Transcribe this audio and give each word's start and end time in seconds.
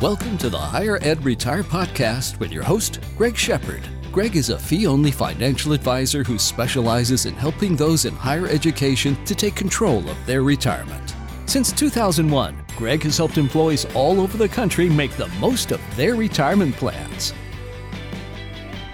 Welcome 0.00 0.38
to 0.38 0.48
the 0.48 0.56
Higher 0.56 1.00
Ed 1.02 1.24
Retire 1.24 1.64
Podcast 1.64 2.38
with 2.38 2.52
your 2.52 2.62
host, 2.62 3.00
Greg 3.16 3.36
Shepard. 3.36 3.82
Greg 4.12 4.36
is 4.36 4.48
a 4.48 4.56
fee 4.56 4.86
only 4.86 5.10
financial 5.10 5.72
advisor 5.72 6.22
who 6.22 6.38
specializes 6.38 7.26
in 7.26 7.34
helping 7.34 7.74
those 7.74 8.04
in 8.04 8.14
higher 8.14 8.46
education 8.46 9.16
to 9.24 9.34
take 9.34 9.56
control 9.56 10.08
of 10.08 10.16
their 10.24 10.44
retirement. 10.44 11.16
Since 11.46 11.72
2001, 11.72 12.64
Greg 12.76 13.02
has 13.02 13.16
helped 13.16 13.38
employees 13.38 13.86
all 13.86 14.20
over 14.20 14.38
the 14.38 14.48
country 14.48 14.88
make 14.88 15.10
the 15.16 15.26
most 15.40 15.72
of 15.72 15.80
their 15.96 16.14
retirement 16.14 16.76
plans. 16.76 17.34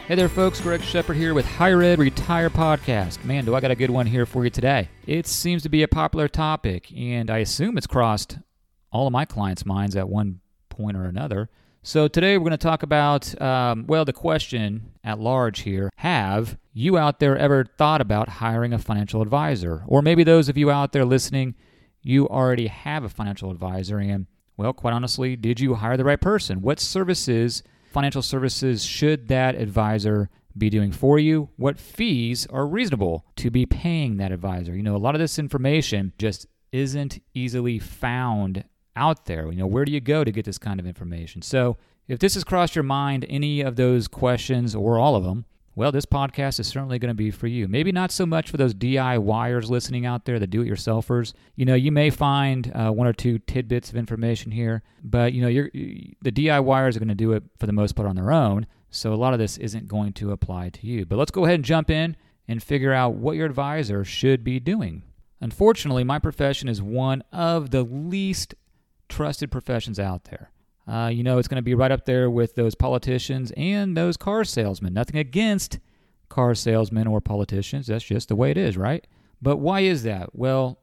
Hey 0.09 0.15
there, 0.15 0.31
folks. 0.31 0.59
Greg 0.59 0.81
Shepard 0.81 1.19
here 1.19 1.35
with 1.35 1.45
Higher 1.45 1.83
Ed 1.83 1.99
Retire 1.99 2.49
Podcast. 2.49 3.23
Man, 3.27 3.45
do 3.45 3.55
I 3.55 3.61
got 3.61 3.71
a 3.71 3.77
good 3.77 3.91
one 3.91 4.07
here 4.07 4.25
for 4.25 4.45
you 4.45 4.51
today. 4.51 4.89
It 5.07 5.27
seems 5.27 5.63
to 5.65 5.69
be 5.69 5.83
a 5.83 5.89
popular 5.89 6.29
topic, 6.29 6.91
and 6.97 7.31
I 7.31 7.39
assume 7.41 7.77
it's 7.77 7.87
crossed 7.87 8.39
all 8.91 9.07
of 9.07 9.13
my 9.13 9.27
clients' 9.27 9.67
minds 9.67 9.97
at 9.97 10.09
one 10.09 10.41
point 10.77 10.97
or 10.97 11.05
another. 11.05 11.49
So 11.87 12.09
today 12.09 12.39
we're 12.39 12.45
going 12.45 12.53
to 12.53 12.57
talk 12.57 12.83
about, 12.83 13.39
um, 13.43 13.85
well, 13.87 14.07
the 14.07 14.13
question 14.15 14.93
at 15.05 15.21
large 15.21 15.61
here 15.61 15.91
Have 15.97 16.57
you 16.73 16.97
out 16.97 17.21
there 17.21 17.37
ever 17.37 17.67
thought 17.77 18.01
about 18.01 18.29
hiring 18.29 18.73
a 18.73 18.79
financial 18.79 19.21
advisor? 19.21 19.85
Or 19.87 20.01
maybe 20.01 20.25
those 20.25 20.49
of 20.49 20.57
you 20.57 20.71
out 20.71 20.93
there 20.93 21.05
listening, 21.05 21.55
you 22.03 22.27
already 22.29 22.69
have 22.69 23.05
a 23.05 23.11
financial 23.11 23.51
advisor, 23.51 23.99
and, 23.99 24.27
well, 24.57 24.73
quite 24.73 24.95
honestly, 24.95 25.37
did 25.37 25.61
you 25.61 25.75
hire 25.75 25.99
the 25.99 26.05
right 26.05 26.21
person? 26.21 26.63
What 26.63 26.81
services, 26.81 27.63
financial 27.93 28.23
services, 28.23 28.85
should 28.85 29.29
that 29.29 29.55
advisor 29.55 30.31
be 30.57 30.71
doing 30.71 30.91
for 30.91 31.19
you? 31.19 31.51
What 31.57 31.79
fees 31.79 32.47
are 32.47 32.67
reasonable 32.67 33.27
to 33.37 33.51
be 33.51 33.67
paying 33.67 34.17
that 34.17 34.33
advisor? 34.33 34.75
You 34.75 34.83
know, 34.83 34.97
a 34.97 34.99
lot 34.99 35.15
of 35.15 35.21
this 35.21 35.39
information 35.39 36.15
just 36.19 36.47
isn't 36.73 37.21
easily 37.35 37.79
found 37.79 38.65
out 38.97 39.27
there. 39.27 39.51
You 39.51 39.59
know, 39.59 39.67
where 39.67 39.85
do 39.85 39.93
you 39.93 40.01
go 40.01 40.25
to 40.25 40.31
get 40.31 40.45
this 40.45 40.59
kind 40.59 40.81
of 40.81 40.87
information? 40.87 41.43
So, 41.43 41.77
if 42.07 42.19
this 42.19 42.35
has 42.35 42.45
crossed 42.45 42.77
your 42.77 42.83
mind, 42.83 43.25
any 43.31 43.63
of 43.63 43.77
those 43.77 44.09
questions 44.09 44.75
or 44.75 44.99
all 44.99 45.17
of 45.17 45.25
them, 45.25 45.47
well, 45.77 45.91
this 45.91 46.07
podcast 46.07 46.61
is 46.61 46.69
certainly 46.69 47.01
going 47.01 47.09
to 47.09 47.15
be 47.15 47.33
for 47.33 47.49
you. 47.49 47.67
Maybe 47.67 47.91
not 47.91 48.13
so 48.13 48.25
much 48.27 48.51
for 48.51 48.57
those 48.57 48.75
DIYers 48.75 49.69
listening 49.71 50.07
out 50.07 50.25
there, 50.25 50.39
the 50.39 50.47
do-it-yourselfers. 50.47 51.33
You 51.57 51.65
know, 51.65 51.75
you 51.75 51.91
may 51.91 52.11
find 52.11 52.71
uh, 52.75 52.91
one 52.91 53.09
or 53.09 53.13
two 53.13 53.41
tidbits 53.41 53.89
of 53.91 53.97
information 53.97 54.53
here, 54.53 54.83
but 55.03 55.33
you 55.33 55.43
know, 55.43 55.49
you're, 55.49 55.71
the 55.73 56.31
DIYers 56.31 56.95
are 56.95 57.01
going 57.01 57.09
to 57.09 57.15
do 57.15 57.33
it 57.33 57.43
for 57.59 57.67
the 57.67 57.73
most 57.73 57.97
part 57.97 58.09
on 58.09 58.15
their 58.15 58.31
own. 58.31 58.67
So 58.91 59.13
a 59.13 59.17
lot 59.17 59.33
of 59.33 59.41
this 59.41 59.57
isn't 59.57 59.89
going 59.89 60.13
to 60.15 60.31
apply 60.31 60.69
to 60.69 60.87
you. 60.87 61.07
But 61.07 61.19
let's 61.19 61.33
go 61.33 61.45
ahead 61.45 61.57
and 61.57 61.65
jump 61.65 61.91
in 61.91 62.17
and 62.47 62.63
figure 62.63 62.93
out 62.93 63.15
what 63.15 63.37
your 63.37 63.47
advisor 63.47 64.05
should 64.05 64.45
be 64.45 64.61
doing. 64.61 65.03
Unfortunately, 65.41 66.05
my 66.05 66.21
profession 66.21 66.69
is 66.69 66.81
one 66.81 67.25
of 67.33 67.71
the 67.71 67.83
least 67.83 68.55
trusted 69.09 69.51
professions 69.51 69.99
out 69.99 70.25
there. 70.25 70.51
Uh, 70.87 71.09
you 71.09 71.23
know, 71.23 71.39
it's 71.39 71.49
going 71.49 71.57
to 71.57 71.63
be 71.63 71.75
right 71.75 71.93
up 71.93 72.05
there 72.05 72.31
with 72.31 72.55
those 72.55 72.75
politicians 72.75 73.53
and 73.57 73.97
those 73.97 74.17
car 74.17 74.45
salesmen. 74.45 74.93
Nothing 74.93 75.17
against 75.17 75.79
car 76.29 76.55
salesmen 76.55 77.07
or 77.07 77.21
politicians. 77.21 77.87
That's 77.87 78.05
just 78.05 78.29
the 78.29 78.37
way 78.37 78.51
it 78.51 78.59
is, 78.59 78.77
right? 78.77 79.07
But 79.41 79.57
why 79.57 79.81
is 79.81 80.03
that? 80.03 80.35
Well, 80.35 80.79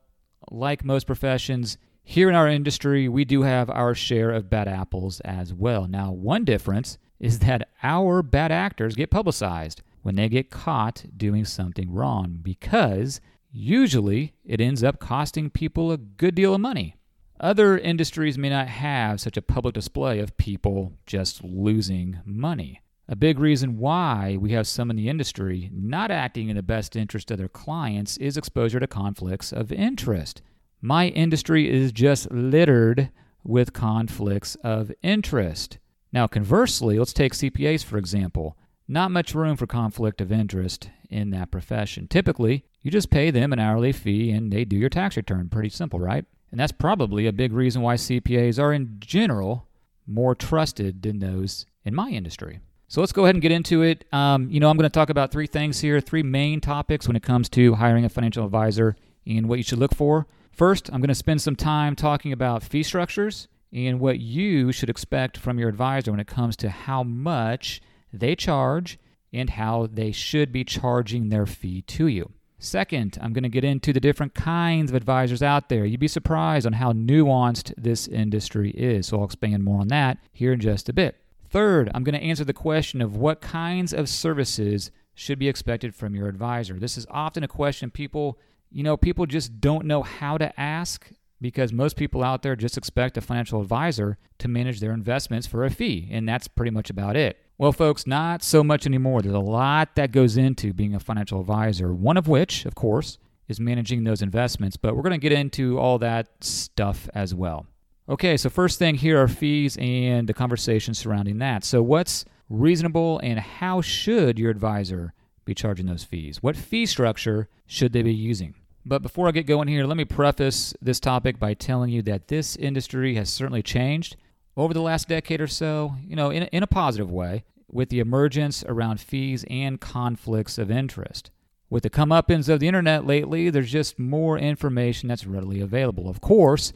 like 0.49 0.83
most 0.83 1.05
professions, 1.05 1.77
here 2.03 2.29
in 2.29 2.35
our 2.35 2.47
industry, 2.47 3.07
we 3.07 3.25
do 3.25 3.43
have 3.43 3.69
our 3.69 3.93
share 3.93 4.31
of 4.31 4.49
bad 4.49 4.67
apples 4.67 5.19
as 5.21 5.53
well. 5.53 5.87
Now, 5.87 6.11
one 6.11 6.45
difference 6.45 6.97
is 7.19 7.39
that 7.39 7.69
our 7.83 8.23
bad 8.23 8.51
actors 8.51 8.95
get 8.95 9.11
publicized 9.11 9.83
when 10.01 10.15
they 10.15 10.27
get 10.27 10.49
caught 10.49 11.05
doing 11.15 11.45
something 11.45 11.91
wrong 11.91 12.39
because 12.41 13.21
usually 13.51 14.33
it 14.43 14.59
ends 14.59 14.83
up 14.83 14.99
costing 14.99 15.51
people 15.51 15.91
a 15.91 15.97
good 15.97 16.33
deal 16.33 16.55
of 16.55 16.61
money. 16.61 16.95
Other 17.41 17.75
industries 17.75 18.37
may 18.37 18.49
not 18.49 18.67
have 18.67 19.19
such 19.19 19.35
a 19.35 19.41
public 19.41 19.73
display 19.73 20.19
of 20.19 20.37
people 20.37 20.93
just 21.07 21.43
losing 21.43 22.19
money. 22.23 22.81
A 23.09 23.15
big 23.15 23.39
reason 23.39 23.79
why 23.79 24.37
we 24.39 24.51
have 24.51 24.67
some 24.67 24.91
in 24.91 24.95
the 24.95 25.09
industry 25.09 25.71
not 25.73 26.11
acting 26.11 26.49
in 26.49 26.55
the 26.55 26.61
best 26.61 26.95
interest 26.95 27.31
of 27.31 27.39
their 27.39 27.49
clients 27.49 28.15
is 28.17 28.37
exposure 28.37 28.79
to 28.79 28.85
conflicts 28.85 29.51
of 29.51 29.71
interest. 29.71 30.43
My 30.81 31.07
industry 31.07 31.67
is 31.67 31.91
just 31.91 32.29
littered 32.29 33.09
with 33.43 33.73
conflicts 33.73 34.53
of 34.63 34.91
interest. 35.01 35.79
Now, 36.13 36.27
conversely, 36.27 36.99
let's 36.99 37.11
take 37.11 37.33
CPAs 37.33 37.83
for 37.83 37.97
example. 37.97 38.55
Not 38.87 39.09
much 39.09 39.33
room 39.33 39.57
for 39.57 39.65
conflict 39.65 40.21
of 40.21 40.31
interest 40.31 40.91
in 41.09 41.31
that 41.31 41.49
profession. 41.49 42.07
Typically, 42.07 42.65
you 42.83 42.91
just 42.91 43.09
pay 43.09 43.31
them 43.31 43.51
an 43.51 43.57
hourly 43.57 43.93
fee 43.93 44.29
and 44.29 44.53
they 44.53 44.63
do 44.63 44.75
your 44.75 44.89
tax 44.89 45.17
return. 45.17 45.49
Pretty 45.49 45.69
simple, 45.69 45.99
right? 45.99 46.25
And 46.51 46.59
that's 46.59 46.71
probably 46.71 47.27
a 47.27 47.33
big 47.33 47.53
reason 47.53 47.81
why 47.81 47.95
CPAs 47.95 48.59
are, 48.61 48.73
in 48.73 48.97
general, 48.99 49.67
more 50.05 50.35
trusted 50.35 51.01
than 51.01 51.19
those 51.19 51.65
in 51.85 51.95
my 51.95 52.09
industry. 52.09 52.59
So 52.87 52.99
let's 52.99 53.13
go 53.13 53.23
ahead 53.23 53.35
and 53.35 53.41
get 53.41 53.53
into 53.53 53.83
it. 53.83 54.03
Um, 54.13 54.49
you 54.49 54.59
know, 54.59 54.69
I'm 54.69 54.75
going 54.75 54.89
to 54.89 54.93
talk 54.93 55.09
about 55.09 55.31
three 55.31 55.47
things 55.47 55.79
here, 55.79 56.01
three 56.01 56.23
main 56.23 56.59
topics 56.59 57.07
when 57.07 57.15
it 57.15 57.23
comes 57.23 57.47
to 57.49 57.75
hiring 57.75 58.03
a 58.03 58.09
financial 58.09 58.45
advisor 58.45 58.97
and 59.25 59.47
what 59.47 59.57
you 59.57 59.63
should 59.63 59.79
look 59.79 59.95
for. 59.95 60.27
First, 60.51 60.89
I'm 60.91 60.99
going 60.99 61.07
to 61.07 61.15
spend 61.15 61.41
some 61.41 61.55
time 61.55 61.95
talking 61.95 62.33
about 62.33 62.63
fee 62.63 62.83
structures 62.83 63.47
and 63.71 64.01
what 64.01 64.19
you 64.19 64.73
should 64.73 64.89
expect 64.89 65.37
from 65.37 65.57
your 65.57 65.69
advisor 65.69 66.11
when 66.11 66.19
it 66.19 66.27
comes 66.27 66.57
to 66.57 66.69
how 66.69 67.03
much 67.03 67.81
they 68.11 68.35
charge 68.35 68.99
and 69.31 69.51
how 69.51 69.87
they 69.89 70.11
should 70.11 70.51
be 70.51 70.65
charging 70.65 71.29
their 71.29 71.45
fee 71.45 71.81
to 71.83 72.07
you. 72.07 72.31
Second, 72.63 73.17
I'm 73.19 73.33
going 73.33 73.41
to 73.41 73.49
get 73.49 73.63
into 73.63 73.91
the 73.91 73.99
different 73.99 74.35
kinds 74.35 74.91
of 74.91 74.95
advisors 74.95 75.41
out 75.41 75.67
there. 75.67 75.83
You'd 75.83 75.99
be 75.99 76.07
surprised 76.07 76.67
on 76.67 76.73
how 76.73 76.93
nuanced 76.93 77.73
this 77.75 78.07
industry 78.07 78.69
is, 78.69 79.07
so 79.07 79.17
I'll 79.17 79.25
expand 79.25 79.63
more 79.63 79.81
on 79.81 79.87
that 79.87 80.19
here 80.31 80.53
in 80.53 80.59
just 80.59 80.87
a 80.87 80.93
bit. 80.93 81.17
Third, 81.49 81.89
I'm 81.95 82.03
going 82.03 82.13
to 82.13 82.23
answer 82.23 82.43
the 82.43 82.53
question 82.53 83.01
of 83.01 83.17
what 83.17 83.41
kinds 83.41 83.93
of 83.93 84.07
services 84.07 84.91
should 85.15 85.39
be 85.39 85.49
expected 85.49 85.95
from 85.95 86.13
your 86.13 86.27
advisor. 86.27 86.75
This 86.75 86.99
is 86.99 87.07
often 87.09 87.43
a 87.43 87.47
question 87.47 87.89
people, 87.89 88.37
you 88.69 88.83
know, 88.83 88.95
people 88.95 89.25
just 89.25 89.59
don't 89.59 89.87
know 89.87 90.03
how 90.03 90.37
to 90.37 90.59
ask 90.59 91.11
because 91.41 91.73
most 91.73 91.97
people 91.97 92.23
out 92.23 92.43
there 92.43 92.55
just 92.55 92.77
expect 92.77 93.17
a 93.17 93.21
financial 93.21 93.59
advisor 93.59 94.19
to 94.37 94.47
manage 94.47 94.81
their 94.81 94.93
investments 94.93 95.47
for 95.47 95.65
a 95.65 95.71
fee, 95.71 96.07
and 96.11 96.29
that's 96.29 96.47
pretty 96.47 96.69
much 96.69 96.91
about 96.91 97.15
it. 97.15 97.39
Well, 97.61 97.71
folks, 97.71 98.07
not 98.07 98.41
so 98.41 98.63
much 98.63 98.87
anymore. 98.87 99.21
There's 99.21 99.35
a 99.35 99.39
lot 99.39 99.93
that 99.93 100.11
goes 100.11 100.35
into 100.35 100.73
being 100.73 100.95
a 100.95 100.99
financial 100.99 101.39
advisor, 101.39 101.93
one 101.93 102.17
of 102.17 102.27
which, 102.27 102.65
of 102.65 102.73
course, 102.73 103.19
is 103.47 103.59
managing 103.59 104.03
those 104.03 104.23
investments, 104.23 104.77
but 104.77 104.95
we're 104.95 105.03
going 105.03 105.11
to 105.11 105.19
get 105.19 105.31
into 105.31 105.77
all 105.77 105.99
that 105.99 106.27
stuff 106.43 107.07
as 107.13 107.35
well. 107.35 107.67
Okay, 108.09 108.35
so 108.35 108.49
first 108.49 108.79
thing 108.79 108.95
here 108.95 109.21
are 109.21 109.27
fees 109.27 109.77
and 109.79 110.27
the 110.27 110.33
conversation 110.33 110.95
surrounding 110.95 111.37
that. 111.37 111.63
So, 111.63 111.83
what's 111.83 112.25
reasonable 112.49 113.19
and 113.21 113.37
how 113.37 113.79
should 113.81 114.39
your 114.39 114.49
advisor 114.49 115.13
be 115.45 115.53
charging 115.53 115.85
those 115.85 116.03
fees? 116.03 116.41
What 116.41 116.57
fee 116.57 116.87
structure 116.87 117.47
should 117.67 117.93
they 117.93 118.01
be 118.01 118.11
using? 118.11 118.55
But 118.87 119.03
before 119.03 119.27
I 119.27 119.31
get 119.31 119.45
going 119.45 119.67
here, 119.67 119.85
let 119.85 119.97
me 119.97 120.05
preface 120.05 120.73
this 120.81 120.99
topic 120.99 121.37
by 121.37 121.53
telling 121.53 121.91
you 121.91 122.01
that 122.01 122.27
this 122.27 122.55
industry 122.55 123.13
has 123.17 123.29
certainly 123.29 123.61
changed 123.61 124.15
over 124.57 124.73
the 124.73 124.81
last 124.81 125.07
decade 125.07 125.39
or 125.39 125.47
so, 125.47 125.93
you 126.03 126.15
know, 126.15 126.31
in, 126.31 126.43
in 126.45 126.63
a 126.63 126.67
positive 126.67 127.11
way 127.11 127.43
with 127.73 127.89
the 127.89 127.99
emergence 127.99 128.63
around 128.67 128.99
fees 128.99 129.45
and 129.49 129.79
conflicts 129.79 130.57
of 130.57 130.69
interest. 130.71 131.31
With 131.69 131.83
the 131.83 131.89
comeuppance 131.89 132.49
of 132.49 132.59
the 132.59 132.67
internet 132.67 133.05
lately, 133.05 133.49
there's 133.49 133.71
just 133.71 133.97
more 133.97 134.37
information 134.37 135.07
that's 135.07 135.25
readily 135.25 135.61
available. 135.61 136.09
Of 136.09 136.19
course, 136.19 136.73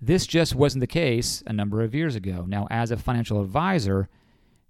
this 0.00 0.26
just 0.26 0.54
wasn't 0.54 0.80
the 0.80 0.86
case 0.86 1.42
a 1.46 1.52
number 1.52 1.82
of 1.82 1.94
years 1.94 2.16
ago. 2.16 2.44
Now, 2.48 2.66
as 2.70 2.90
a 2.90 2.96
financial 2.96 3.42
advisor, 3.42 4.08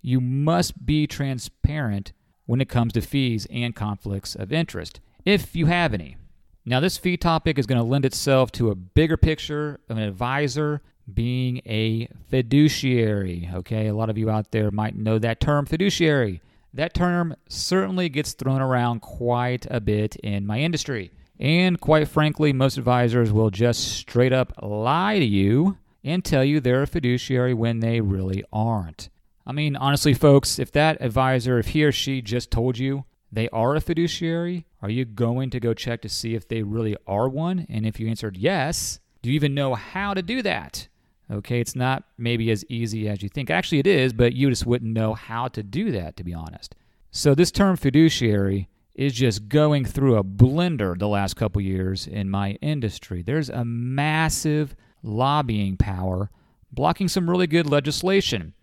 you 0.03 0.21
must 0.21 0.85
be 0.85 1.07
transparent 1.07 2.13
when 2.47 2.61
it 2.61 2.69
comes 2.69 2.93
to 2.95 3.01
fees 3.01 3.47
and 3.51 3.77
conflicts 3.77 4.35
of 4.35 4.53
interest, 4.53 5.01
if 5.25 5.55
you 5.55 5.67
have 5.67 5.95
any. 5.95 6.17
Now, 6.65 6.81
this 6.81 6.99
fee 6.99 7.17
topic 7.17 7.59
is 7.59 7.67
going 7.67 7.81
to 7.81 7.87
lend 7.87 8.05
itself 8.05 8.51
to 8.53 8.71
a 8.71 8.75
bigger 8.75 9.17
picture 9.17 9.81
of 9.89 9.97
an 9.97 10.03
advisor 10.03 10.83
being 11.13 11.59
a 11.67 12.09
fiduciary. 12.29 13.51
Okay, 13.55 13.87
a 13.87 13.95
lot 13.95 14.11
of 14.11 14.19
you 14.19 14.31
out 14.31 14.51
there 14.51 14.71
might 14.71 14.97
know 14.97 15.19
that 15.19 15.41
term 15.41 15.67
fiduciary. 15.67 16.41
That 16.75 16.95
term 16.95 17.35
certainly 17.49 18.09
gets 18.09 18.33
thrown 18.33 18.61
around 18.61 19.01
quite 19.01 19.67
a 19.71 19.81
bit 19.81 20.17
in 20.17 20.47
my 20.47 20.61
industry. 20.61 21.11
And 21.41 21.81
quite 21.81 22.09
frankly, 22.09 22.53
most 22.53 22.79
advisors 22.79 23.33
will 23.33 23.51
just 23.51 23.81
straight 23.81 24.33
up 24.33 24.53
lie 24.61 25.19
to 25.19 25.25
you 25.25 25.79
and 26.05 26.25
tell 26.25 26.45
you 26.45 26.61
they're 26.61 26.83
a 26.83 26.87
fiduciary 26.87 27.55
when 27.55 27.81
they 27.81 28.01
really 28.01 28.45
aren't. 28.53 29.09
I 29.47 29.53
mean, 29.53 29.77
honestly, 29.77 30.15
folks, 30.15 30.59
if 30.59 30.73
that 30.73 31.01
advisor, 31.01 31.59
if 31.59 31.69
he 31.69 31.85
or 31.85 31.93
she 31.93 32.21
just 32.21 32.51
told 32.51 32.77
you 32.77 33.05
they 33.33 33.49
are 33.51 33.75
a 33.75 33.81
fiduciary, 33.81 34.67
are 34.83 34.91
you 34.91 35.05
going 35.05 35.51
to 35.51 35.61
go 35.61 35.75
check 35.75 36.03
to 36.03 36.09
see 36.09 36.35
if 36.35 36.49
they 36.49 36.63
really 36.63 36.97
are 37.07 37.29
one? 37.29 37.67
And 37.69 37.87
if 37.87 37.99
you 37.99 38.09
answered 38.09 38.37
yes, 38.37 39.01
do 39.23 39.31
you 39.31 39.35
even 39.35 39.55
know 39.55 39.75
how 39.75 40.15
to 40.15 40.23
do 40.23 40.43
that? 40.43 40.89
Okay, 41.31 41.61
it's 41.61 41.77
not 41.77 42.05
maybe 42.17 42.51
as 42.51 42.65
easy 42.69 43.09
as 43.09 43.23
you 43.23 43.29
think. 43.29 43.51
Actually, 43.51 43.81
it 43.81 43.87
is, 43.87 44.13
but 44.13 44.33
you 44.33 44.49
just 44.49 44.67
wouldn't 44.67 44.93
know 44.93 45.15
how 45.15 45.49
to 45.49 45.63
do 45.63 45.91
that, 45.93 46.17
to 46.17 46.25
be 46.25 46.33
honest. 46.33 46.75
So, 47.11 47.35
this 47.35 47.51
term 47.51 47.77
fiduciary 47.77 48.69
is 48.95 49.13
just 49.13 49.49
going 49.49 49.85
through 49.85 50.17
a 50.17 50.25
blender 50.25 50.99
the 50.99 51.09
last 51.09 51.35
couple 51.37 51.61
years 51.61 52.07
in 52.07 52.29
my 52.31 52.53
industry. 52.63 53.23
There's 53.23 53.49
a 53.49 53.65
massive 53.65 54.75
lobbying 55.03 55.77
power 55.77 56.31
blocking 56.73 57.09
some 57.09 57.31
really 57.31 57.47
good 57.47 57.67
legislation. 57.67 58.55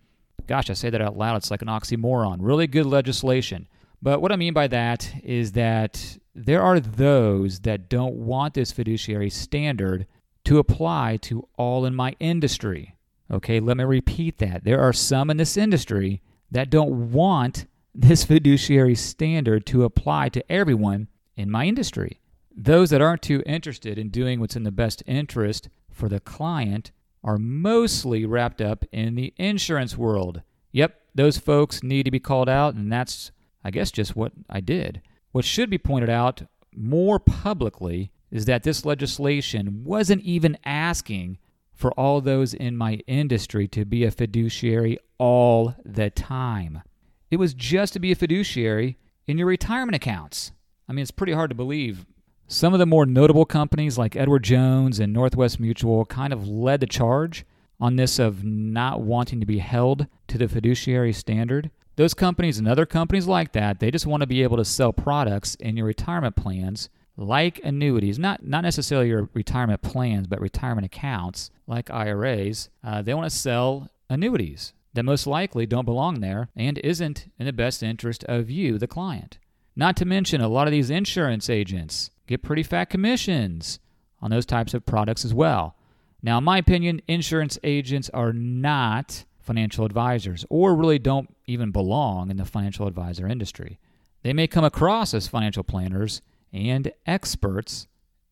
Gosh, 0.46 0.70
I 0.70 0.74
say 0.74 0.90
that 0.90 1.00
out 1.00 1.16
loud, 1.16 1.36
it's 1.36 1.50
like 1.50 1.62
an 1.62 1.68
oxymoron. 1.68 2.36
Really 2.40 2.66
good 2.66 2.86
legislation. 2.86 3.66
But 4.02 4.20
what 4.20 4.30
I 4.30 4.36
mean 4.36 4.52
by 4.52 4.66
that 4.68 5.10
is 5.24 5.52
that 5.52 6.18
there 6.34 6.62
are 6.62 6.80
those 6.80 7.60
that 7.60 7.88
don't 7.88 8.14
want 8.14 8.54
this 8.54 8.70
fiduciary 8.72 9.30
standard 9.30 10.06
to 10.46 10.58
apply 10.58 11.18
to 11.18 11.46
all 11.56 11.84
in 11.84 11.94
my 11.94 12.14
industry. 12.20 12.94
Okay, 13.30 13.60
let 13.60 13.76
me 13.76 13.84
repeat 13.84 14.38
that. 14.38 14.64
There 14.64 14.80
are 14.80 14.92
some 14.92 15.28
in 15.28 15.36
this 15.36 15.56
industry 15.56 16.22
that 16.50 16.70
don't 16.70 17.10
want 17.12 17.66
this 17.92 18.24
fiduciary 18.24 18.94
standard 18.94 19.66
to 19.66 19.84
apply 19.84 20.28
to 20.28 20.52
everyone 20.52 21.08
in 21.36 21.50
my 21.50 21.64
industry. 21.64 22.20
Those 22.54 22.90
that 22.90 23.02
aren't 23.02 23.22
too 23.22 23.42
interested 23.44 23.98
in 23.98 24.10
doing 24.10 24.38
what's 24.38 24.54
in 24.54 24.62
the 24.62 24.70
best 24.70 25.02
interest 25.04 25.68
for 25.90 26.08
the 26.08 26.20
client 26.20 26.92
are 27.24 27.38
mostly 27.38 28.24
wrapped 28.24 28.60
up 28.60 28.84
in 28.92 29.16
the 29.16 29.34
insurance 29.36 29.98
world. 29.98 30.42
Yep, 30.70 31.00
those 31.14 31.38
folks 31.38 31.82
need 31.82 32.04
to 32.04 32.10
be 32.12 32.20
called 32.20 32.48
out, 32.48 32.74
and 32.74 32.92
that's, 32.92 33.32
I 33.64 33.72
guess, 33.72 33.90
just 33.90 34.14
what 34.14 34.32
I 34.48 34.60
did. 34.60 35.02
What 35.32 35.44
should 35.44 35.70
be 35.70 35.78
pointed 35.78 36.08
out 36.08 36.42
more 36.72 37.18
publicly 37.18 38.12
is 38.30 38.44
that 38.46 38.62
this 38.62 38.84
legislation 38.84 39.84
wasn't 39.84 40.22
even 40.22 40.58
asking 40.64 41.38
for 41.72 41.92
all 41.92 42.20
those 42.20 42.54
in 42.54 42.76
my 42.76 42.94
industry 43.06 43.68
to 43.68 43.84
be 43.84 44.04
a 44.04 44.10
fiduciary 44.10 44.98
all 45.18 45.74
the 45.84 46.10
time. 46.10 46.82
It 47.30 47.36
was 47.36 47.54
just 47.54 47.92
to 47.92 47.98
be 47.98 48.12
a 48.12 48.16
fiduciary 48.16 48.96
in 49.26 49.38
your 49.38 49.46
retirement 49.46 49.96
accounts. 49.96 50.52
I 50.88 50.92
mean, 50.92 51.02
it's 51.02 51.10
pretty 51.10 51.32
hard 51.32 51.50
to 51.50 51.56
believe. 51.56 52.06
Some 52.48 52.72
of 52.72 52.78
the 52.78 52.86
more 52.86 53.04
notable 53.04 53.44
companies 53.44 53.98
like 53.98 54.14
Edward 54.14 54.44
Jones 54.44 55.00
and 55.00 55.12
Northwest 55.12 55.58
Mutual 55.58 56.04
kind 56.04 56.32
of 56.32 56.48
led 56.48 56.80
the 56.80 56.86
charge 56.86 57.44
on 57.80 57.96
this 57.96 58.18
of 58.18 58.44
not 58.44 59.02
wanting 59.02 59.40
to 59.40 59.46
be 59.46 59.58
held 59.58 60.06
to 60.28 60.38
the 60.38 60.48
fiduciary 60.48 61.12
standard. 61.12 61.70
Those 61.96 62.14
companies 62.14 62.58
and 62.58 62.68
other 62.68 62.86
companies 62.86 63.26
like 63.26 63.52
that, 63.52 63.80
they 63.80 63.90
just 63.90 64.06
want 64.06 64.20
to 64.20 64.26
be 64.26 64.42
able 64.42 64.56
to 64.58 64.64
sell 64.64 64.92
products 64.92 65.56
in 65.56 65.76
your 65.76 65.86
retirement 65.86 66.36
plans 66.36 66.88
like 67.16 67.60
annuities, 67.64 68.18
not, 68.18 68.44
not 68.44 68.62
necessarily 68.62 69.08
your 69.08 69.28
retirement 69.32 69.82
plans, 69.82 70.26
but 70.26 70.40
retirement 70.40 70.84
accounts 70.84 71.50
like 71.66 71.90
IRAs. 71.90 72.68
Uh, 72.84 73.02
they 73.02 73.14
want 73.14 73.30
to 73.30 73.36
sell 73.36 73.88
annuities 74.08 74.72
that 74.94 75.04
most 75.04 75.26
likely 75.26 75.66
don't 75.66 75.84
belong 75.84 76.20
there 76.20 76.48
and 76.56 76.78
isn't 76.78 77.30
in 77.38 77.46
the 77.46 77.52
best 77.52 77.82
interest 77.82 78.24
of 78.24 78.50
you, 78.50 78.78
the 78.78 78.86
client. 78.86 79.38
Not 79.74 79.96
to 79.96 80.04
mention, 80.04 80.40
a 80.40 80.48
lot 80.48 80.66
of 80.66 80.72
these 80.72 80.90
insurance 80.90 81.50
agents 81.50 82.10
get 82.26 82.42
pretty 82.42 82.62
fat 82.62 82.86
commissions 82.86 83.78
on 84.20 84.30
those 84.30 84.46
types 84.46 84.74
of 84.74 84.86
products 84.86 85.24
as 85.24 85.34
well. 85.34 85.76
Now, 86.22 86.38
in 86.38 86.44
my 86.44 86.58
opinion, 86.58 87.02
insurance 87.06 87.58
agents 87.62 88.10
are 88.14 88.32
not 88.32 89.24
financial 89.38 89.84
advisors 89.84 90.44
or 90.48 90.74
really 90.74 90.98
don't 90.98 91.34
even 91.46 91.70
belong 91.70 92.30
in 92.30 92.36
the 92.36 92.44
financial 92.44 92.86
advisor 92.86 93.28
industry. 93.28 93.78
They 94.22 94.32
may 94.32 94.48
come 94.48 94.64
across 94.64 95.14
as 95.14 95.28
financial 95.28 95.62
planners 95.62 96.22
and 96.52 96.92
experts 97.06 97.86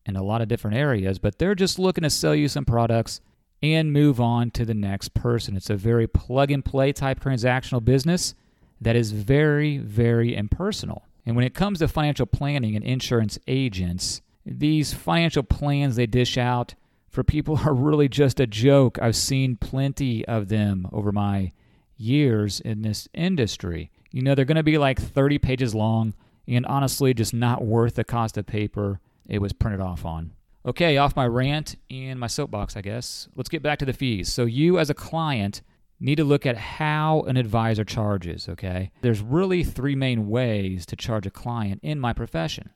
in 0.05 0.15
a 0.15 0.23
lot 0.23 0.41
of 0.41 0.47
different 0.47 0.77
areas, 0.77 1.19
but 1.19 1.39
they're 1.39 1.55
just 1.55 1.79
looking 1.79 2.03
to 2.03 2.09
sell 2.09 2.35
you 2.35 2.47
some 2.47 2.65
products 2.65 3.21
and 3.61 3.91
move 3.91 4.21
on 4.21 4.51
to 4.51 4.65
the 4.65 4.73
next 4.73 5.13
person. 5.13 5.55
It's 5.55 5.69
a 5.69 5.75
very 5.75 6.07
plug 6.07 6.51
and 6.51 6.63
play 6.63 6.93
type 6.93 7.19
transactional 7.19 7.83
business 7.83 8.35
that 8.79 8.95
is 8.95 9.11
very, 9.11 9.77
very 9.77 10.35
impersonal. 10.35 11.03
And 11.25 11.35
when 11.35 11.45
it 11.45 11.55
comes 11.55 11.79
to 11.79 11.87
financial 11.87 12.25
planning 12.25 12.75
and 12.75 12.85
insurance 12.85 13.39
agents, 13.47 14.21
these 14.45 14.93
financial 14.93 15.41
plans 15.41 15.95
they 15.95 16.05
dish 16.05 16.37
out 16.37 16.75
for 17.09 17.23
people 17.23 17.59
are 17.65 17.73
really 17.73 18.07
just 18.07 18.39
a 18.39 18.47
joke. 18.47 18.99
I've 19.01 19.15
seen 19.15 19.55
plenty 19.55 20.25
of 20.25 20.49
them 20.49 20.87
over 20.91 21.11
my 21.11 21.51
years 21.97 22.59
in 22.59 22.81
this 22.81 23.07
industry. 23.13 23.89
You 24.11 24.21
know, 24.21 24.35
they're 24.35 24.45
going 24.45 24.55
to 24.57 24.63
be 24.63 24.77
like 24.77 25.01
30 25.01 25.39
pages 25.39 25.73
long 25.73 26.13
and 26.47 26.65
honestly 26.65 27.13
just 27.13 27.33
not 27.33 27.63
worth 27.63 27.95
the 27.95 28.03
cost 28.03 28.37
of 28.37 28.45
paper 28.45 28.99
it 29.27 29.39
was 29.39 29.53
printed 29.53 29.81
off 29.81 30.05
on. 30.05 30.31
Okay, 30.65 30.97
off 30.97 31.15
my 31.15 31.27
rant 31.27 31.75
and 31.91 32.19
my 32.19 32.27
soapbox, 32.27 32.75
I 32.75 32.81
guess. 32.81 33.27
Let's 33.35 33.49
get 33.49 33.61
back 33.61 33.79
to 33.79 33.85
the 33.85 33.93
fees. 33.93 34.33
So, 34.33 34.45
you 34.45 34.79
as 34.79 34.89
a 34.89 34.95
client 34.95 35.61
need 35.99 36.15
to 36.15 36.23
look 36.23 36.45
at 36.45 36.57
how 36.57 37.21
an 37.21 37.37
advisor 37.37 37.83
charges, 37.83 38.49
okay? 38.49 38.91
There's 39.01 39.21
really 39.21 39.63
three 39.63 39.95
main 39.95 40.27
ways 40.27 40.85
to 40.87 40.95
charge 40.95 41.25
a 41.25 41.31
client 41.31 41.79
in 41.83 41.99
my 41.99 42.13
profession. 42.13 42.71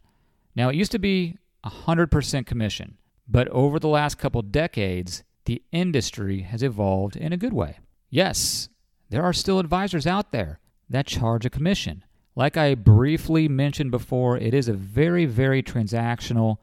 Now, 0.55 0.69
it 0.69 0.75
used 0.75 0.91
to 0.91 0.99
be 0.99 1.37
100% 1.65 2.45
commission, 2.45 2.97
but 3.27 3.47
over 3.49 3.79
the 3.79 3.87
last 3.87 4.17
couple 4.17 4.41
decades, 4.41 5.23
the 5.45 5.63
industry 5.71 6.41
has 6.41 6.63
evolved 6.63 7.15
in 7.15 7.33
a 7.33 7.37
good 7.37 7.53
way. 7.53 7.79
Yes, 8.09 8.69
there 9.09 9.23
are 9.23 9.33
still 9.33 9.59
advisors 9.59 10.05
out 10.05 10.31
there 10.31 10.59
that 10.89 11.07
charge 11.07 11.45
a 11.45 11.49
commission. 11.49 12.03
Like 12.39 12.55
I 12.55 12.73
briefly 12.73 13.49
mentioned 13.49 13.91
before, 13.91 14.37
it 14.37 14.53
is 14.53 14.69
a 14.69 14.73
very, 14.73 15.25
very 15.25 15.61
transactional 15.61 16.59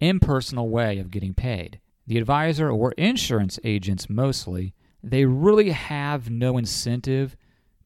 impersonal 0.00 0.68
way 0.68 1.00
of 1.00 1.10
getting 1.10 1.34
paid. 1.34 1.80
The 2.06 2.18
advisor 2.18 2.70
or 2.70 2.92
insurance 2.92 3.58
agents 3.64 4.08
mostly, 4.08 4.74
they 5.02 5.24
really 5.24 5.70
have 5.70 6.30
no 6.30 6.56
incentive 6.56 7.36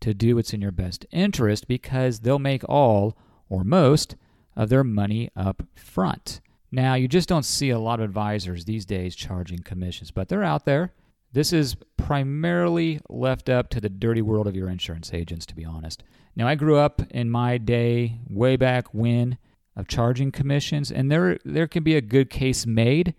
to 0.01 0.13
do 0.13 0.37
what's 0.37 0.53
in 0.53 0.61
your 0.61 0.73
best 0.73 1.07
interest 1.11 1.67
because 1.67 2.21
they'll 2.21 2.39
make 2.39 2.69
all 2.69 3.17
or 3.49 3.65
most 3.65 4.15
of 4.55 4.69
their 4.69 4.85
money 4.85 5.31
up 5.35 5.63
front. 5.75 6.43
Now, 6.71 6.97
you 6.97 7.09
just 7.09 7.31
don't 7.31 7.47
see 7.47 7.71
a 7.71 7.79
lot 7.79 7.99
of 7.99 8.05
advisors 8.05 8.67
these 8.67 8.85
days 8.85 9.17
charging 9.17 9.61
commissions, 9.61 10.11
but 10.11 10.29
they're 10.29 10.45
out 10.45 10.67
there. 10.67 10.93
This 11.33 11.55
is 11.55 11.77
primarily 11.97 13.01
left 13.09 13.49
up 13.49 13.71
to 13.71 13.81
the 13.81 13.89
dirty 13.89 14.21
world 14.21 14.47
of 14.47 14.55
your 14.55 14.69
insurance 14.69 15.15
agents, 15.15 15.47
to 15.47 15.55
be 15.55 15.65
honest. 15.65 16.03
Now, 16.35 16.49
I 16.49 16.55
grew 16.55 16.77
up 16.77 17.03
in 17.11 17.31
my 17.31 17.59
day, 17.59 18.19
way 18.29 18.57
back 18.57 18.93
when, 18.95 19.39
of 19.77 19.89
charging 19.89 20.33
commissions, 20.33 20.91
and 20.91 21.11
there 21.11 21.39
there 21.45 21.67
can 21.67 21.83
be 21.83 21.97
a 21.97 22.01
good 22.01 22.31
case 22.31 22.67
made 22.67 23.15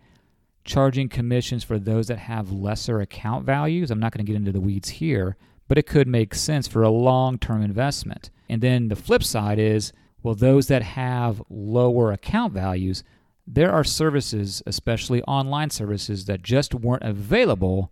charging 0.63 1.09
commissions 1.09 1.63
for 1.63 1.77
those 1.77 2.07
that 2.07 2.19
have 2.19 2.51
lesser 2.51 3.01
account 3.01 3.45
values. 3.45 3.91
I'm 3.91 3.99
not 3.99 4.13
going 4.13 4.25
to 4.25 4.31
get 4.31 4.37
into 4.37 4.51
the 4.51 4.61
weeds 4.61 4.89
here, 4.89 5.35
but 5.67 5.77
it 5.77 5.87
could 5.87 6.07
make 6.07 6.33
sense 6.33 6.67
for 6.67 6.83
a 6.83 6.89
long-term 6.89 7.61
investment. 7.61 8.29
And 8.49 8.61
then 8.61 8.87
the 8.87 8.95
flip 8.95 9.23
side 9.23 9.59
is, 9.59 9.91
well, 10.21 10.35
those 10.35 10.67
that 10.67 10.81
have 10.81 11.41
lower 11.49 12.11
account 12.11 12.53
values, 12.53 13.03
there 13.45 13.71
are 13.71 13.83
services, 13.83 14.63
especially 14.65 15.21
online 15.23 15.69
services, 15.69 16.25
that 16.25 16.43
just 16.43 16.73
weren't 16.73 17.03
available 17.03 17.91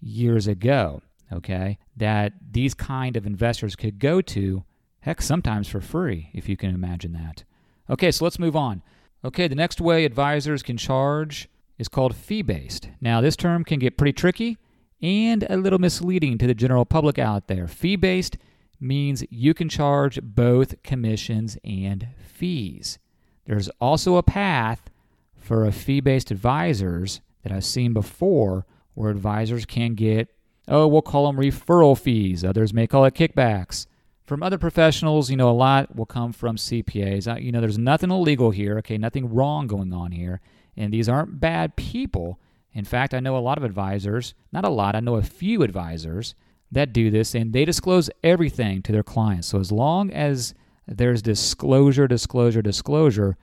years 0.00 0.46
ago. 0.46 1.00
Okay, 1.32 1.78
that 1.96 2.34
these 2.50 2.74
kind 2.74 3.16
of 3.16 3.26
investors 3.26 3.74
could 3.74 3.98
go 3.98 4.20
to, 4.20 4.64
heck, 5.00 5.22
sometimes 5.22 5.68
for 5.68 5.80
free, 5.80 6.30
if 6.34 6.48
you 6.48 6.56
can 6.56 6.74
imagine 6.74 7.12
that. 7.12 7.44
Okay, 7.88 8.10
so 8.10 8.24
let's 8.24 8.38
move 8.38 8.54
on. 8.54 8.82
Okay, 9.24 9.48
the 9.48 9.54
next 9.54 9.80
way 9.80 10.04
advisors 10.04 10.62
can 10.62 10.76
charge 10.76 11.48
is 11.78 11.88
called 11.88 12.14
fee 12.14 12.42
based. 12.42 12.88
Now, 13.00 13.20
this 13.20 13.36
term 13.36 13.64
can 13.64 13.78
get 13.78 13.96
pretty 13.96 14.12
tricky 14.12 14.58
and 15.00 15.44
a 15.48 15.56
little 15.56 15.78
misleading 15.78 16.38
to 16.38 16.46
the 16.46 16.54
general 16.54 16.84
public 16.84 17.18
out 17.18 17.48
there. 17.48 17.66
Fee 17.66 17.96
based 17.96 18.36
means 18.78 19.24
you 19.30 19.54
can 19.54 19.68
charge 19.68 20.20
both 20.22 20.82
commissions 20.82 21.56
and 21.64 22.08
fees. 22.18 22.98
There's 23.46 23.68
also 23.80 24.16
a 24.16 24.22
path 24.22 24.90
for 25.36 25.64
a 25.64 25.72
fee 25.72 26.00
based 26.00 26.30
advisors 26.30 27.20
that 27.42 27.52
I've 27.52 27.64
seen 27.64 27.92
before 27.92 28.66
where 28.94 29.10
advisors 29.10 29.66
can 29.66 29.94
get, 29.94 30.28
oh, 30.68 30.86
we'll 30.86 31.02
call 31.02 31.26
them 31.26 31.40
referral 31.40 31.98
fees. 31.98 32.44
Others 32.44 32.72
may 32.72 32.86
call 32.86 33.04
it 33.04 33.14
kickbacks. 33.14 33.86
From 34.24 34.42
other 34.42 34.58
professionals, 34.58 35.30
you 35.30 35.36
know, 35.36 35.50
a 35.50 35.52
lot 35.52 35.94
will 35.96 36.06
come 36.06 36.32
from 36.32 36.56
CPAs. 36.56 37.42
You 37.42 37.52
know, 37.52 37.60
there's 37.60 37.78
nothing 37.78 38.10
illegal 38.10 38.50
here, 38.50 38.78
okay, 38.78 38.96
nothing 38.96 39.32
wrong 39.32 39.66
going 39.66 39.92
on 39.92 40.12
here. 40.12 40.40
And 40.76 40.92
these 40.92 41.08
aren't 41.08 41.40
bad 41.40 41.76
people. 41.76 42.38
In 42.72 42.84
fact, 42.84 43.12
I 43.12 43.20
know 43.20 43.36
a 43.36 43.40
lot 43.40 43.58
of 43.58 43.64
advisors, 43.64 44.34
not 44.52 44.64
a 44.64 44.70
lot, 44.70 44.94
I 44.94 45.00
know 45.00 45.16
a 45.16 45.22
few 45.22 45.62
advisors 45.62 46.34
that 46.70 46.92
do 46.92 47.10
this 47.10 47.34
and 47.34 47.52
they 47.52 47.66
disclose 47.66 48.08
everything 48.24 48.80
to 48.82 48.92
their 48.92 49.02
clients. 49.02 49.48
So 49.48 49.60
as 49.60 49.70
long 49.70 50.10
as 50.10 50.54
there's 50.86 51.20
disclosure, 51.20 52.08
disclosure, 52.08 52.62
disclosure, 52.62 53.36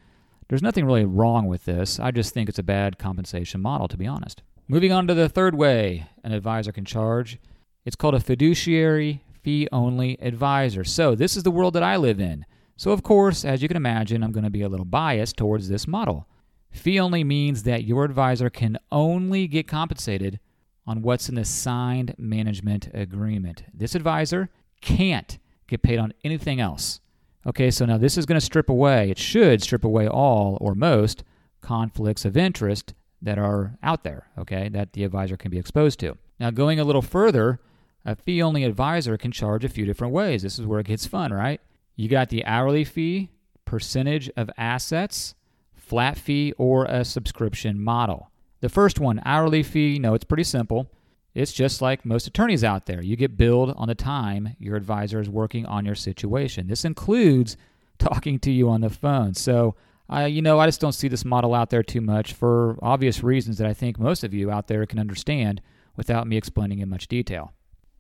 there's 0.48 0.64
nothing 0.64 0.86
really 0.86 1.06
wrong 1.06 1.46
with 1.46 1.66
this. 1.66 2.00
I 2.00 2.10
just 2.10 2.34
think 2.34 2.50
it's 2.50 2.58
a 2.58 2.64
bad 2.64 2.98
compensation 2.98 3.62
model, 3.62 3.88
to 3.90 3.98
be 3.98 4.08
honest. 4.08 4.42
Moving 4.72 4.92
on 4.92 5.08
to 5.08 5.16
the 5.16 5.28
third 5.28 5.56
way 5.56 6.06
an 6.24 6.32
advisor 6.32 6.72
can 6.72 6.86
charge, 6.86 7.40
it's 7.86 7.96
called 7.96 8.14
a 8.14 8.20
fiduciary 8.20 9.24
fee 9.42 9.68
only 9.72 10.16
advisor. 10.22 10.84
So, 10.84 11.16
this 11.16 11.36
is 11.36 11.42
the 11.42 11.50
world 11.50 11.74
that 11.74 11.82
I 11.82 11.98
live 11.98 12.20
in. 12.20 12.46
So, 12.78 12.92
of 12.92 13.02
course, 13.02 13.44
as 13.44 13.64
you 13.64 13.68
can 13.68 13.78
imagine, 13.78 14.22
I'm 14.22 14.32
going 14.32 14.44
to 14.44 14.52
be 14.52 14.62
a 14.62 14.70
little 14.70 14.86
biased 14.86 15.38
towards 15.38 15.70
this 15.70 15.88
model. 15.88 16.28
Fee 16.70 17.00
only 17.00 17.24
means 17.24 17.64
that 17.64 17.84
your 17.84 18.04
advisor 18.04 18.52
can 18.52 18.78
only 18.92 19.48
get 19.48 19.68
compensated 19.68 20.40
on 20.86 21.02
what's 21.02 21.30
in 21.30 21.34
the 21.34 21.46
signed 21.46 22.14
management 22.20 22.90
agreement. 22.94 23.64
This 23.74 23.96
advisor 23.96 24.50
can't 24.82 25.40
get 25.68 25.82
paid 25.82 25.98
on 25.98 26.14
anything 26.24 26.60
else. 26.60 27.00
Okay, 27.44 27.72
so 27.72 27.88
now 27.88 27.98
this 27.98 28.20
is 28.20 28.28
going 28.28 28.40
to 28.40 28.46
strip 28.46 28.70
away, 28.70 29.10
it 29.10 29.18
should 29.18 29.64
strip 29.64 29.84
away 29.84 30.08
all 30.08 30.60
or 30.62 30.76
most 30.76 31.24
conflicts 31.60 32.24
of 32.24 32.38
interest 32.38 32.94
that 33.22 33.38
are 33.38 33.78
out 33.84 34.04
there, 34.04 34.28
okay, 34.38 34.70
that 34.70 34.94
the 34.94 35.04
advisor 35.04 35.38
can 35.38 35.52
be 35.52 35.60
exposed 35.60 36.00
to. 36.00 36.18
Now, 36.40 36.52
going 36.52 36.80
a 36.80 36.84
little 36.84 37.02
further, 37.02 37.60
a 38.06 38.16
fee 38.16 38.42
only 38.42 38.64
advisor 38.64 39.18
can 39.18 39.32
charge 39.32 39.66
a 39.66 39.70
few 39.70 39.86
different 39.86 40.14
ways. 40.14 40.42
This 40.42 40.58
is 40.58 40.66
where 40.66 40.80
it 40.80 40.88
gets 40.88 41.06
fun, 41.06 41.34
right? 41.34 41.60
You 41.96 42.08
got 42.08 42.30
the 42.30 42.46
hourly 42.46 42.86
fee, 42.86 43.30
percentage 43.66 44.30
of 44.38 44.50
assets, 44.58 45.36
flat 45.76 46.18
fee, 46.18 46.54
or 46.58 46.86
a 46.86 47.04
subscription 47.04 47.82
model. 47.82 48.32
The 48.62 48.70
first 48.70 49.00
one, 49.00 49.22
hourly 49.26 49.64
fee, 49.64 50.00
no, 50.00 50.14
it's 50.14 50.24
pretty 50.24 50.44
simple. 50.44 50.92
It's 51.34 51.54
just 51.54 51.82
like 51.82 52.06
most 52.06 52.28
attorneys 52.28 52.64
out 52.64 52.86
there. 52.86 53.02
You 53.02 53.16
get 53.16 53.38
billed 53.38 53.74
on 53.78 53.88
the 53.88 53.96
time 53.96 54.56
your 54.60 54.76
advisor 54.76 55.20
is 55.20 55.30
working 55.30 55.66
on 55.66 55.86
your 55.86 55.96
situation. 55.96 56.68
This 56.68 56.86
includes 56.86 57.58
talking 58.00 58.40
to 58.40 58.52
you 58.52 58.70
on 58.70 58.82
the 58.82 58.90
phone. 58.90 59.34
So, 59.34 59.76
I, 60.10 60.26
you 60.26 60.42
know, 60.42 60.60
I 60.60 60.66
just 60.66 60.82
don't 60.82 60.94
see 60.94 61.08
this 61.08 61.24
model 61.24 61.54
out 61.54 61.70
there 61.70 61.84
too 61.84 62.02
much 62.02 62.34
for 62.34 62.78
obvious 62.82 63.24
reasons 63.24 63.60
that 63.60 63.68
I 63.68 63.74
think 63.74 64.00
most 64.00 64.24
of 64.24 64.34
you 64.34 64.50
out 64.50 64.68
there 64.68 64.86
can 64.86 65.00
understand 65.00 65.62
without 65.96 66.28
me 66.28 66.36
explaining 66.36 66.80
in 66.80 66.90
much 66.90 67.08
detail. 67.08 67.54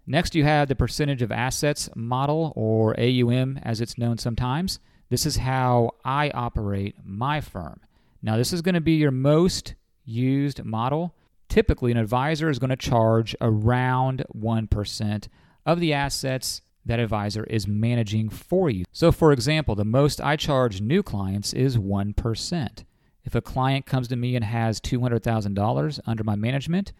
Next, 0.07 0.33
you 0.33 0.43
have 0.43 0.67
the 0.67 0.75
percentage 0.75 1.21
of 1.21 1.31
assets 1.31 1.87
model, 1.95 2.51
or 2.55 2.99
AUM 2.99 3.59
as 3.61 3.79
it's 3.79 3.97
known 3.97 4.17
sometimes. 4.17 4.79
This 5.09 5.27
is 5.27 5.37
how 5.37 5.91
I 6.03 6.31
operate 6.31 6.95
my 7.03 7.41
firm. 7.41 7.81
Now, 8.23 8.35
this 8.35 8.51
is 8.51 8.63
going 8.63 8.75
to 8.75 8.81
be 8.81 8.93
your 8.93 9.11
most 9.11 9.75
used 10.03 10.65
model. 10.65 11.13
Typically, 11.47 11.91
an 11.91 11.97
advisor 11.97 12.49
is 12.49 12.57
going 12.57 12.71
to 12.71 12.75
charge 12.75 13.35
around 13.39 14.23
1% 14.35 15.27
of 15.65 15.79
the 15.79 15.93
assets 15.93 16.61
that 16.85 16.99
advisor 16.99 17.43
is 17.45 17.67
managing 17.67 18.29
for 18.29 18.69
you. 18.69 18.85
So, 18.91 19.11
for 19.11 19.31
example, 19.31 19.75
the 19.75 19.85
most 19.85 20.21
I 20.21 20.35
charge 20.35 20.81
new 20.81 21.03
clients 21.03 21.53
is 21.53 21.77
1%. 21.77 22.83
If 23.23 23.35
a 23.35 23.41
client 23.41 23.85
comes 23.85 24.07
to 24.07 24.15
me 24.15 24.35
and 24.35 24.45
has 24.45 24.79
$200,000 24.81 25.99
under 26.05 26.23
my 26.23 26.35
management, 26.35 26.93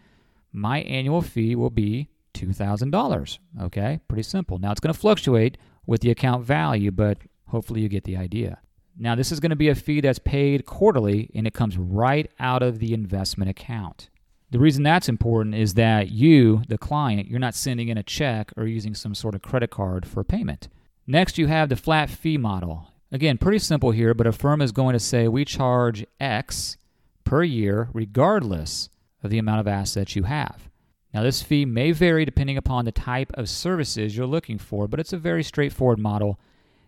my 0.52 0.80
annual 0.82 1.22
fee 1.22 1.56
will 1.56 1.70
be 1.70 2.08
$2,000. 2.34 3.38
Okay, 3.62 4.00
pretty 4.06 4.22
simple. 4.22 4.58
Now, 4.58 4.70
it's 4.72 4.80
going 4.80 4.92
to 4.92 5.00
fluctuate 5.00 5.58
with 5.86 6.02
the 6.02 6.10
account 6.10 6.44
value, 6.44 6.90
but 6.90 7.18
hopefully 7.46 7.80
you 7.80 7.88
get 7.88 8.04
the 8.04 8.16
idea. 8.16 8.60
Now, 8.96 9.14
this 9.14 9.32
is 9.32 9.40
going 9.40 9.50
to 9.50 9.56
be 9.56 9.68
a 9.68 9.74
fee 9.74 10.00
that's 10.00 10.18
paid 10.18 10.66
quarterly 10.66 11.30
and 11.34 11.46
it 11.46 11.54
comes 11.54 11.78
right 11.78 12.30
out 12.38 12.62
of 12.62 12.78
the 12.78 12.92
investment 12.92 13.50
account. 13.50 14.10
The 14.50 14.58
reason 14.58 14.82
that's 14.82 15.08
important 15.08 15.54
is 15.54 15.74
that 15.74 16.10
you, 16.10 16.62
the 16.68 16.78
client, 16.78 17.28
you're 17.28 17.38
not 17.38 17.54
sending 17.54 17.88
in 17.88 17.98
a 17.98 18.02
check 18.02 18.52
or 18.56 18.66
using 18.66 18.94
some 18.94 19.14
sort 19.14 19.34
of 19.34 19.42
credit 19.42 19.70
card 19.70 20.06
for 20.06 20.24
payment. 20.24 20.68
Next, 21.06 21.38
you 21.38 21.46
have 21.46 21.68
the 21.68 21.76
flat 21.76 22.10
fee 22.10 22.36
model. 22.36 22.88
Again, 23.12 23.38
pretty 23.38 23.60
simple 23.60 23.92
here, 23.92 24.14
but 24.14 24.26
a 24.26 24.32
firm 24.32 24.60
is 24.60 24.72
going 24.72 24.92
to 24.92 25.00
say 25.00 25.28
we 25.28 25.44
charge 25.44 26.04
X 26.18 26.76
per 27.24 27.42
year 27.42 27.88
regardless 27.92 28.88
of 29.22 29.30
the 29.30 29.38
amount 29.38 29.60
of 29.60 29.68
assets 29.68 30.16
you 30.16 30.24
have. 30.24 30.68
Now, 31.12 31.22
this 31.22 31.42
fee 31.42 31.64
may 31.64 31.92
vary 31.92 32.24
depending 32.24 32.56
upon 32.56 32.84
the 32.84 32.92
type 32.92 33.32
of 33.34 33.48
services 33.48 34.16
you're 34.16 34.26
looking 34.26 34.58
for, 34.58 34.86
but 34.86 35.00
it's 35.00 35.12
a 35.12 35.18
very 35.18 35.42
straightforward 35.42 35.98
model 35.98 36.38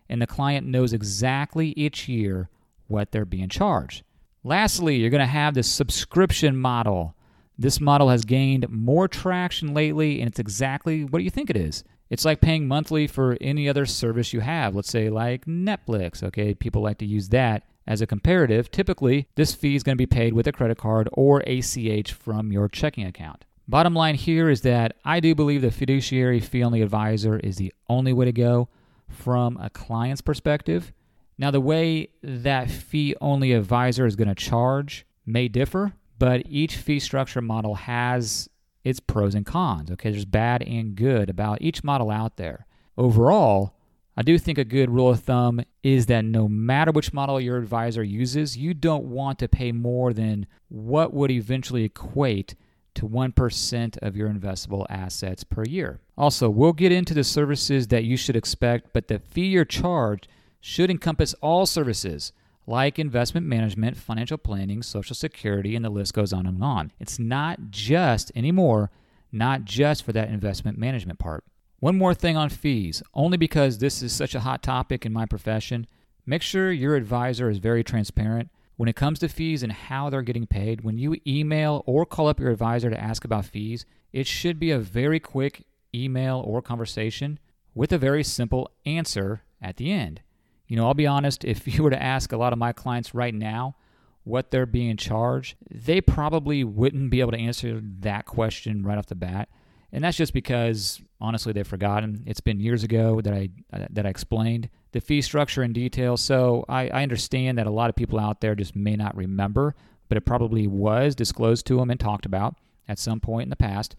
and 0.09 0.21
the 0.21 0.27
client 0.27 0.67
knows 0.67 0.93
exactly 0.93 1.69
each 1.77 2.07
year 2.07 2.49
what 2.87 3.11
they're 3.11 3.25
being 3.25 3.49
charged. 3.49 4.03
Lastly, 4.43 4.97
you're 4.97 5.09
going 5.09 5.19
to 5.21 5.25
have 5.25 5.53
the 5.53 5.63
subscription 5.63 6.57
model. 6.57 7.15
This 7.57 7.79
model 7.79 8.09
has 8.09 8.25
gained 8.25 8.69
more 8.69 9.07
traction 9.07 9.73
lately, 9.73 10.19
and 10.19 10.29
it's 10.29 10.39
exactly 10.39 11.03
what 11.03 11.23
you 11.23 11.29
think 11.29 11.49
it 11.49 11.57
is. 11.57 11.83
It's 12.09 12.25
like 12.25 12.41
paying 12.41 12.67
monthly 12.67 13.07
for 13.07 13.37
any 13.41 13.69
other 13.69 13.85
service 13.85 14.33
you 14.33 14.41
have, 14.41 14.75
let's 14.75 14.89
say 14.89 15.09
like 15.09 15.45
Netflix. 15.45 16.23
Okay, 16.23 16.53
people 16.53 16.81
like 16.81 16.97
to 16.99 17.05
use 17.05 17.29
that 17.29 17.63
as 17.87 18.01
a 18.01 18.07
comparative. 18.07 18.71
Typically, 18.71 19.27
this 19.35 19.53
fee 19.53 19.75
is 19.75 19.83
going 19.83 19.95
to 19.95 20.01
be 20.01 20.05
paid 20.05 20.33
with 20.33 20.47
a 20.47 20.51
credit 20.51 20.77
card 20.77 21.09
or 21.13 21.41
ACH 21.47 22.11
from 22.11 22.51
your 22.51 22.67
checking 22.67 23.05
account. 23.05 23.45
Bottom 23.67 23.93
line 23.93 24.15
here 24.15 24.49
is 24.49 24.61
that 24.61 24.97
I 25.05 25.19
do 25.19 25.33
believe 25.33 25.61
the 25.61 25.71
fiduciary 25.71 26.39
fee 26.39 26.63
only 26.63 26.81
advisor 26.81 27.39
is 27.39 27.55
the 27.55 27.73
only 27.87 28.13
way 28.13 28.25
to 28.25 28.33
go 28.33 28.67
from 29.07 29.57
a 29.57 29.69
client's 29.69 30.21
perspective. 30.21 30.91
Now, 31.37 31.49
the 31.49 31.61
way 31.61 32.09
that 32.21 32.69
fee 32.69 33.15
only 33.21 33.53
advisor 33.53 34.05
is 34.05 34.15
going 34.15 34.27
to 34.27 34.35
charge 34.35 35.05
may 35.25 35.47
differ, 35.47 35.93
but 36.19 36.43
each 36.45 36.77
fee 36.77 36.99
structure 36.99 37.41
model 37.41 37.75
has 37.75 38.49
its 38.83 38.99
pros 38.99 39.35
and 39.35 39.45
cons. 39.45 39.91
Okay, 39.91 40.11
there's 40.11 40.25
bad 40.25 40.61
and 40.63 40.95
good 40.95 41.29
about 41.29 41.61
each 41.61 41.83
model 41.83 42.09
out 42.09 42.37
there. 42.37 42.65
Overall, 42.97 43.75
I 44.15 44.21
do 44.21 44.37
think 44.37 44.57
a 44.57 44.65
good 44.65 44.89
rule 44.89 45.09
of 45.09 45.21
thumb 45.21 45.61
is 45.81 46.05
that 46.05 46.23
no 46.23 46.47
matter 46.47 46.91
which 46.91 47.13
model 47.13 47.41
your 47.41 47.57
advisor 47.57 48.03
uses, 48.03 48.55
you 48.55 48.73
don't 48.73 49.05
want 49.05 49.39
to 49.39 49.47
pay 49.47 49.71
more 49.71 50.13
than 50.13 50.45
what 50.69 51.13
would 51.13 51.31
eventually 51.31 51.83
equate 51.83 52.55
to 52.95 53.07
1% 53.07 53.97
of 54.03 54.15
your 54.15 54.29
investable 54.29 54.85
assets 54.87 55.43
per 55.43 55.63
year. 55.63 55.99
Also, 56.15 56.47
we'll 56.47 56.73
get 56.73 56.91
into 56.91 57.15
the 57.15 57.23
services 57.23 57.87
that 57.87 58.03
you 58.03 58.15
should 58.15 58.35
expect, 58.35 58.93
but 58.93 59.07
the 59.07 59.17
fee 59.17 59.47
you're 59.47 59.65
charged 59.65 60.27
should 60.61 60.91
encompass 60.91 61.33
all 61.41 61.65
services 61.65 62.31
like 62.65 62.99
investment 62.99 63.45
management, 63.45 63.97
financial 63.97 64.37
planning, 64.37 64.81
social 64.81 65.15
security, 65.15 65.75
and 65.75 65.83
the 65.83 65.89
list 65.89 66.13
goes 66.13 66.33
on 66.33 66.45
and 66.45 66.63
on. 66.63 66.91
It's 66.99 67.19
not 67.19 67.59
just 67.69 68.31
anymore, 68.35 68.91
not 69.31 69.65
just 69.65 70.03
for 70.03 70.13
that 70.13 70.29
investment 70.29 70.77
management 70.77 71.19
part. 71.19 71.43
One 71.79 71.97
more 71.97 72.13
thing 72.13 72.37
on 72.37 72.49
fees, 72.49 73.03
only 73.13 73.37
because 73.37 73.77
this 73.77 74.01
is 74.01 74.13
such 74.13 74.35
a 74.35 74.39
hot 74.39 74.63
topic 74.63 75.05
in 75.05 75.11
my 75.11 75.25
profession, 75.25 75.87
make 76.25 76.41
sure 76.41 76.71
your 76.71 76.95
advisor 76.95 77.49
is 77.49 77.57
very 77.57 77.83
transparent 77.83 78.49
when 78.75 78.89
it 78.89 78.95
comes 78.95 79.19
to 79.19 79.27
fees 79.27 79.63
and 79.63 79.71
how 79.71 80.09
they're 80.09 80.21
getting 80.21 80.47
paid, 80.47 80.81
when 80.81 80.97
you 80.97 81.15
email 81.27 81.83
or 81.85 82.05
call 82.05 82.27
up 82.27 82.39
your 82.39 82.49
advisor 82.49 82.89
to 82.89 82.99
ask 82.99 83.23
about 83.23 83.45
fees, 83.45 83.85
it 84.11 84.25
should 84.25 84.59
be 84.59 84.71
a 84.71 84.79
very 84.79 85.19
quick 85.19 85.65
email 85.93 86.43
or 86.45 86.61
conversation 86.61 87.39
with 87.75 87.91
a 87.91 87.97
very 87.97 88.23
simple 88.23 88.69
answer 88.85 89.43
at 89.61 89.77
the 89.77 89.91
end. 89.91 90.21
You 90.67 90.77
know, 90.77 90.87
I'll 90.87 90.93
be 90.93 91.07
honest, 91.07 91.43
if 91.43 91.67
you 91.73 91.83
were 91.83 91.89
to 91.89 92.01
ask 92.01 92.31
a 92.31 92.37
lot 92.37 92.53
of 92.53 92.59
my 92.59 92.73
clients 92.73 93.13
right 93.13 93.33
now 93.33 93.75
what 94.23 94.51
they're 94.51 94.65
being 94.65 94.95
charged, 94.95 95.55
they 95.69 95.99
probably 95.99 96.63
wouldn't 96.63 97.09
be 97.09 97.19
able 97.19 97.31
to 97.31 97.37
answer 97.37 97.81
that 97.99 98.25
question 98.25 98.83
right 98.83 98.97
off 98.97 99.07
the 99.07 99.15
bat. 99.15 99.49
And 99.91 100.03
that's 100.03 100.17
just 100.17 100.33
because 100.33 101.01
honestly 101.21 101.53
they've 101.53 101.67
forgotten. 101.67 102.23
It's 102.25 102.41
been 102.41 102.59
years 102.59 102.83
ago 102.83 103.21
that 103.21 103.33
I 103.33 103.49
uh, 103.71 103.85
that 103.91 104.05
I 104.05 104.09
explained 104.09 104.69
the 104.91 105.01
fee 105.01 105.21
structure 105.21 105.61
in 105.61 105.71
detail. 105.71 106.17
So 106.17 106.65
I, 106.67 106.87
I 106.89 107.03
understand 107.03 107.57
that 107.57 107.67
a 107.67 107.71
lot 107.71 107.89
of 107.89 107.95
people 107.95 108.19
out 108.19 108.41
there 108.41 108.55
just 108.55 108.75
may 108.75 108.95
not 108.95 109.15
remember, 109.15 109.75
but 110.09 110.17
it 110.17 110.21
probably 110.21 110.67
was 110.67 111.15
disclosed 111.15 111.67
to 111.67 111.77
them 111.77 111.91
and 111.91 111.99
talked 111.99 112.25
about 112.25 112.55
at 112.87 112.99
some 112.99 113.19
point 113.19 113.43
in 113.43 113.49
the 113.49 113.55
past. 113.55 113.95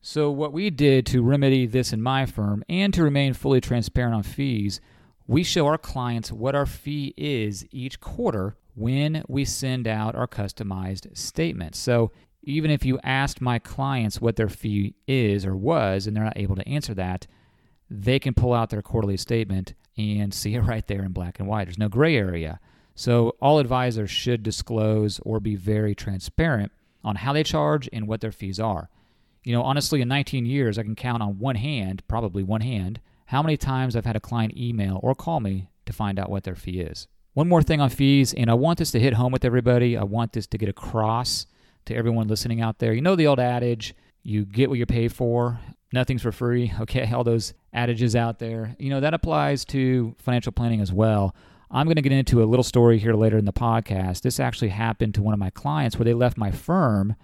So 0.00 0.30
what 0.30 0.52
we 0.52 0.70
did 0.70 1.06
to 1.06 1.22
remedy 1.22 1.66
this 1.66 1.92
in 1.92 2.02
my 2.02 2.26
firm 2.26 2.64
and 2.68 2.92
to 2.94 3.04
remain 3.04 3.34
fully 3.34 3.60
transparent 3.60 4.14
on 4.14 4.24
fees, 4.24 4.80
we 5.32 5.42
show 5.42 5.66
our 5.66 5.78
clients 5.78 6.30
what 6.30 6.54
our 6.54 6.66
fee 6.66 7.14
is 7.16 7.64
each 7.70 7.98
quarter 8.00 8.54
when 8.74 9.24
we 9.28 9.46
send 9.46 9.88
out 9.88 10.14
our 10.14 10.26
customized 10.26 11.16
statements. 11.16 11.78
So 11.78 12.12
even 12.42 12.70
if 12.70 12.84
you 12.84 12.98
asked 13.02 13.40
my 13.40 13.58
clients 13.58 14.20
what 14.20 14.36
their 14.36 14.50
fee 14.50 14.94
is 15.06 15.46
or 15.46 15.56
was 15.56 16.06
and 16.06 16.14
they're 16.14 16.22
not 16.22 16.36
able 16.36 16.56
to 16.56 16.68
answer 16.68 16.92
that, 16.94 17.26
they 17.88 18.18
can 18.18 18.34
pull 18.34 18.52
out 18.52 18.68
their 18.68 18.82
quarterly 18.82 19.16
statement 19.16 19.72
and 19.96 20.34
see 20.34 20.54
it 20.54 20.60
right 20.60 20.86
there 20.86 21.02
in 21.02 21.12
black 21.12 21.38
and 21.40 21.48
white. 21.48 21.64
There's 21.64 21.78
no 21.78 21.88
gray 21.88 22.14
area. 22.14 22.60
So 22.94 23.34
all 23.40 23.58
advisors 23.58 24.10
should 24.10 24.42
disclose 24.42 25.18
or 25.20 25.40
be 25.40 25.56
very 25.56 25.94
transparent 25.94 26.72
on 27.02 27.16
how 27.16 27.32
they 27.32 27.42
charge 27.42 27.88
and 27.90 28.06
what 28.06 28.20
their 28.20 28.32
fees 28.32 28.60
are. 28.60 28.90
You 29.44 29.54
know, 29.54 29.62
honestly, 29.62 30.02
in 30.02 30.08
19 30.08 30.44
years, 30.44 30.78
I 30.78 30.82
can 30.82 30.94
count 30.94 31.22
on 31.22 31.38
one 31.38 31.56
hand, 31.56 32.02
probably 32.06 32.42
one 32.42 32.60
hand, 32.60 33.00
how 33.32 33.42
many 33.42 33.56
times 33.56 33.96
I've 33.96 34.04
had 34.04 34.14
a 34.14 34.20
client 34.20 34.58
email 34.58 35.00
or 35.02 35.14
call 35.14 35.40
me 35.40 35.70
to 35.86 35.92
find 35.94 36.18
out 36.18 36.28
what 36.28 36.44
their 36.44 36.54
fee 36.54 36.80
is. 36.80 37.08
One 37.32 37.48
more 37.48 37.62
thing 37.62 37.80
on 37.80 37.88
fees, 37.88 38.34
and 38.34 38.50
I 38.50 38.54
want 38.54 38.78
this 38.78 38.90
to 38.90 39.00
hit 39.00 39.14
home 39.14 39.32
with 39.32 39.46
everybody. 39.46 39.96
I 39.96 40.02
want 40.04 40.34
this 40.34 40.46
to 40.48 40.58
get 40.58 40.68
across 40.68 41.46
to 41.86 41.96
everyone 41.96 42.28
listening 42.28 42.60
out 42.60 42.78
there. 42.78 42.92
You 42.92 43.00
know 43.00 43.16
the 43.16 43.26
old 43.26 43.40
adage, 43.40 43.94
you 44.22 44.44
get 44.44 44.68
what 44.68 44.78
you 44.78 44.84
pay 44.84 45.08
for, 45.08 45.58
nothing's 45.94 46.20
for 46.20 46.30
free. 46.30 46.74
Okay, 46.82 47.10
all 47.10 47.24
those 47.24 47.54
adages 47.72 48.14
out 48.14 48.38
there. 48.38 48.76
You 48.78 48.90
know, 48.90 49.00
that 49.00 49.14
applies 49.14 49.64
to 49.66 50.14
financial 50.18 50.52
planning 50.52 50.82
as 50.82 50.92
well. 50.92 51.34
I'm 51.70 51.86
going 51.86 51.96
to 51.96 52.02
get 52.02 52.12
into 52.12 52.42
a 52.42 52.44
little 52.44 52.62
story 52.62 52.98
here 52.98 53.14
later 53.14 53.38
in 53.38 53.46
the 53.46 53.52
podcast. 53.54 54.20
This 54.20 54.40
actually 54.40 54.68
happened 54.68 55.14
to 55.14 55.22
one 55.22 55.32
of 55.32 55.40
my 55.40 55.48
clients 55.48 55.98
where 55.98 56.04
they 56.04 56.12
left 56.12 56.36
my 56.36 56.50
firm 56.50 57.16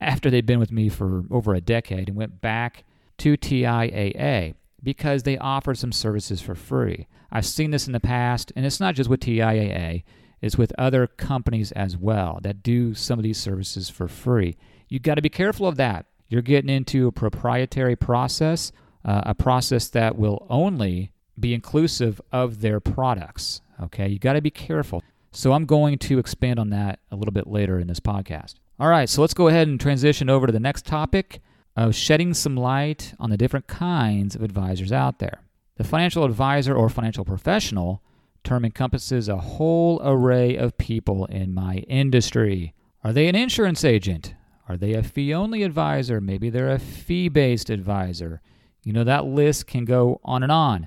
after 0.00 0.30
they'd 0.30 0.46
been 0.46 0.58
with 0.58 0.72
me 0.72 0.88
for 0.88 1.22
over 1.30 1.54
a 1.54 1.60
decade 1.60 2.08
and 2.08 2.16
went 2.16 2.40
back 2.40 2.82
to 3.18 3.36
TIAA 3.36 4.56
because 4.84 5.22
they 5.22 5.38
offer 5.38 5.74
some 5.74 5.92
services 5.92 6.40
for 6.40 6.54
free. 6.54 7.06
I've 7.32 7.46
seen 7.46 7.70
this 7.70 7.86
in 7.86 7.92
the 7.92 8.00
past, 8.00 8.52
and 8.54 8.64
it's 8.64 8.80
not 8.80 8.94
just 8.94 9.10
with 9.10 9.20
TIAA, 9.20 10.04
it's 10.40 10.58
with 10.58 10.72
other 10.78 11.06
companies 11.06 11.72
as 11.72 11.96
well 11.96 12.38
that 12.42 12.62
do 12.62 12.94
some 12.94 13.18
of 13.18 13.22
these 13.22 13.38
services 13.38 13.88
for 13.88 14.06
free. 14.06 14.56
You've 14.88 15.02
got 15.02 15.14
to 15.14 15.22
be 15.22 15.30
careful 15.30 15.66
of 15.66 15.76
that. 15.76 16.06
You're 16.28 16.42
getting 16.42 16.70
into 16.70 17.06
a 17.06 17.12
proprietary 17.12 17.96
process, 17.96 18.70
uh, 19.04 19.22
a 19.24 19.34
process 19.34 19.88
that 19.88 20.16
will 20.16 20.46
only 20.50 21.12
be 21.38 21.54
inclusive 21.54 22.20
of 22.30 22.60
their 22.60 22.78
products. 22.78 23.60
Okay, 23.82 24.08
you 24.08 24.18
got 24.18 24.34
to 24.34 24.42
be 24.42 24.50
careful. 24.50 25.02
So 25.32 25.52
I'm 25.52 25.66
going 25.66 25.98
to 25.98 26.18
expand 26.18 26.60
on 26.60 26.70
that 26.70 27.00
a 27.10 27.16
little 27.16 27.32
bit 27.32 27.46
later 27.46 27.80
in 27.80 27.88
this 27.88 28.00
podcast. 28.00 28.54
All 28.78 28.88
right, 28.88 29.08
so 29.08 29.20
let's 29.20 29.34
go 29.34 29.48
ahead 29.48 29.66
and 29.66 29.80
transition 29.80 30.30
over 30.30 30.46
to 30.46 30.52
the 30.52 30.60
next 30.60 30.86
topic. 30.86 31.40
Of 31.76 31.94
shedding 31.94 32.34
some 32.34 32.56
light 32.56 33.14
on 33.18 33.30
the 33.30 33.36
different 33.36 33.66
kinds 33.66 34.34
of 34.34 34.42
advisors 34.42 34.92
out 34.92 35.18
there. 35.18 35.40
The 35.76 35.84
financial 35.84 36.24
advisor 36.24 36.74
or 36.74 36.88
financial 36.88 37.24
professional 37.24 38.02
term 38.44 38.64
encompasses 38.64 39.28
a 39.28 39.38
whole 39.38 40.00
array 40.04 40.56
of 40.56 40.78
people 40.78 41.24
in 41.26 41.54
my 41.54 41.76
industry. 41.88 42.74
Are 43.02 43.12
they 43.12 43.26
an 43.26 43.34
insurance 43.34 43.84
agent? 43.84 44.34
Are 44.68 44.76
they 44.76 44.92
a 44.92 45.02
fee 45.02 45.34
only 45.34 45.62
advisor? 45.62 46.20
Maybe 46.20 46.48
they're 46.50 46.70
a 46.70 46.78
fee 46.78 47.28
based 47.28 47.70
advisor. 47.70 48.40
You 48.82 48.92
know, 48.92 49.04
that 49.04 49.24
list 49.24 49.66
can 49.66 49.84
go 49.84 50.20
on 50.24 50.42
and 50.42 50.52
on. 50.52 50.86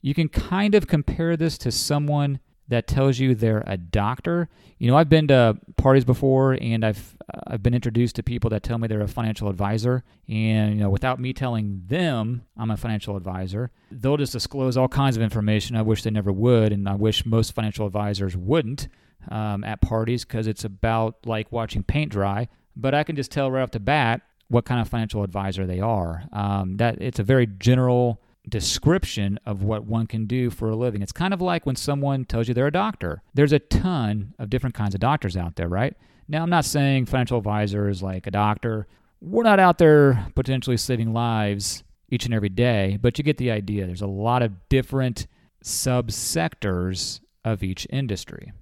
You 0.00 0.14
can 0.14 0.28
kind 0.28 0.74
of 0.74 0.86
compare 0.86 1.36
this 1.36 1.58
to 1.58 1.72
someone 1.72 2.38
that 2.68 2.86
tells 2.86 3.18
you 3.18 3.34
they're 3.34 3.64
a 3.66 3.76
doctor. 3.76 4.48
You 4.78 4.90
know, 4.90 4.96
I've 4.96 5.08
been 5.08 5.28
to 5.28 5.58
parties 5.76 6.04
before 6.04 6.56
and 6.60 6.84
I've 6.84 7.16
I've 7.46 7.62
been 7.62 7.74
introduced 7.74 8.16
to 8.16 8.22
people 8.22 8.50
that 8.50 8.62
tell 8.62 8.78
me 8.78 8.88
they're 8.88 9.00
a 9.00 9.08
financial 9.08 9.48
advisor 9.48 10.02
and 10.28 10.74
you 10.74 10.80
know, 10.80 10.90
without 10.90 11.20
me 11.20 11.32
telling 11.32 11.82
them 11.86 12.44
I'm 12.56 12.70
a 12.70 12.76
financial 12.76 13.16
advisor, 13.16 13.70
they'll 13.90 14.16
just 14.16 14.32
disclose 14.32 14.76
all 14.76 14.88
kinds 14.88 15.16
of 15.16 15.22
information. 15.22 15.76
I 15.76 15.82
wish 15.82 16.02
they 16.02 16.10
never 16.10 16.32
would 16.32 16.72
and 16.72 16.88
I 16.88 16.94
wish 16.94 17.26
most 17.26 17.54
financial 17.54 17.86
advisors 17.86 18.36
wouldn't 18.36 18.88
um, 19.30 19.64
at 19.64 19.80
parties 19.80 20.24
because 20.24 20.46
it's 20.46 20.64
about 20.64 21.16
like 21.26 21.52
watching 21.52 21.82
paint 21.82 22.12
dry. 22.12 22.48
But 22.76 22.94
I 22.94 23.04
can 23.04 23.14
just 23.14 23.30
tell 23.30 23.50
right 23.50 23.62
off 23.62 23.70
the 23.70 23.80
bat 23.80 24.22
what 24.48 24.64
kind 24.64 24.80
of 24.80 24.88
financial 24.88 25.22
advisor 25.22 25.66
they 25.66 25.80
are. 25.80 26.24
Um, 26.32 26.76
that 26.78 27.00
it's 27.00 27.18
a 27.18 27.22
very 27.22 27.46
general 27.46 28.20
description 28.48 29.38
of 29.46 29.62
what 29.62 29.84
one 29.84 30.06
can 30.06 30.26
do 30.26 30.50
for 30.50 30.68
a 30.68 30.76
living. 30.76 31.02
It's 31.02 31.12
kind 31.12 31.32
of 31.32 31.40
like 31.40 31.66
when 31.66 31.76
someone 31.76 32.24
tells 32.24 32.48
you 32.48 32.54
they're 32.54 32.66
a 32.66 32.72
doctor. 32.72 33.22
There's 33.32 33.52
a 33.52 33.58
ton 33.58 34.34
of 34.38 34.50
different 34.50 34.74
kinds 34.74 34.94
of 34.94 35.00
doctors 35.00 35.36
out 35.36 35.56
there, 35.56 35.68
right? 35.68 35.94
Now, 36.28 36.42
I'm 36.42 36.50
not 36.50 36.64
saying 36.64 37.06
financial 37.06 37.38
advisor 37.38 37.88
is 37.88 38.02
like 38.02 38.26
a 38.26 38.30
doctor. 38.30 38.86
We're 39.20 39.42
not 39.42 39.60
out 39.60 39.78
there 39.78 40.26
potentially 40.34 40.76
saving 40.76 41.12
lives 41.12 41.84
each 42.10 42.24
and 42.24 42.34
every 42.34 42.48
day, 42.48 42.98
but 43.00 43.18
you 43.18 43.24
get 43.24 43.38
the 43.38 43.50
idea. 43.50 43.86
There's 43.86 44.02
a 44.02 44.06
lot 44.06 44.42
of 44.42 44.68
different 44.68 45.26
subsectors 45.62 47.20
of 47.44 47.62
each 47.62 47.86
industry. 47.90 48.52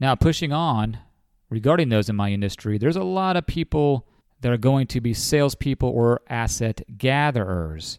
Now, 0.00 0.14
pushing 0.14 0.52
on 0.52 0.98
regarding 1.50 1.88
those 1.88 2.08
in 2.08 2.16
my 2.16 2.30
industry, 2.30 2.78
there's 2.78 2.96
a 2.96 3.04
lot 3.04 3.36
of 3.36 3.46
people 3.46 4.08
that 4.40 4.52
are 4.52 4.58
going 4.58 4.86
to 4.88 5.00
be 5.00 5.14
salespeople 5.14 5.88
or 5.88 6.20
asset 6.28 6.82
gatherers. 6.98 7.98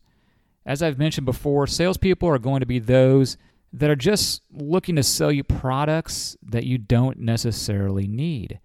As 0.66 0.82
I've 0.82 0.98
mentioned 0.98 1.26
before, 1.26 1.68
salespeople 1.68 2.28
are 2.28 2.40
going 2.40 2.62
to 2.62 2.66
be 2.66 2.80
those 2.80 3.38
that 3.72 3.90
are 3.90 3.96
just 3.96 4.42
looking 4.52 4.96
to 4.96 5.04
sell 5.04 5.32
you 5.32 5.44
products 5.44 6.36
that 6.42 6.66
you 6.66 6.78
don't 6.78 7.20
necessarily 7.20 8.08
need. 8.08 8.60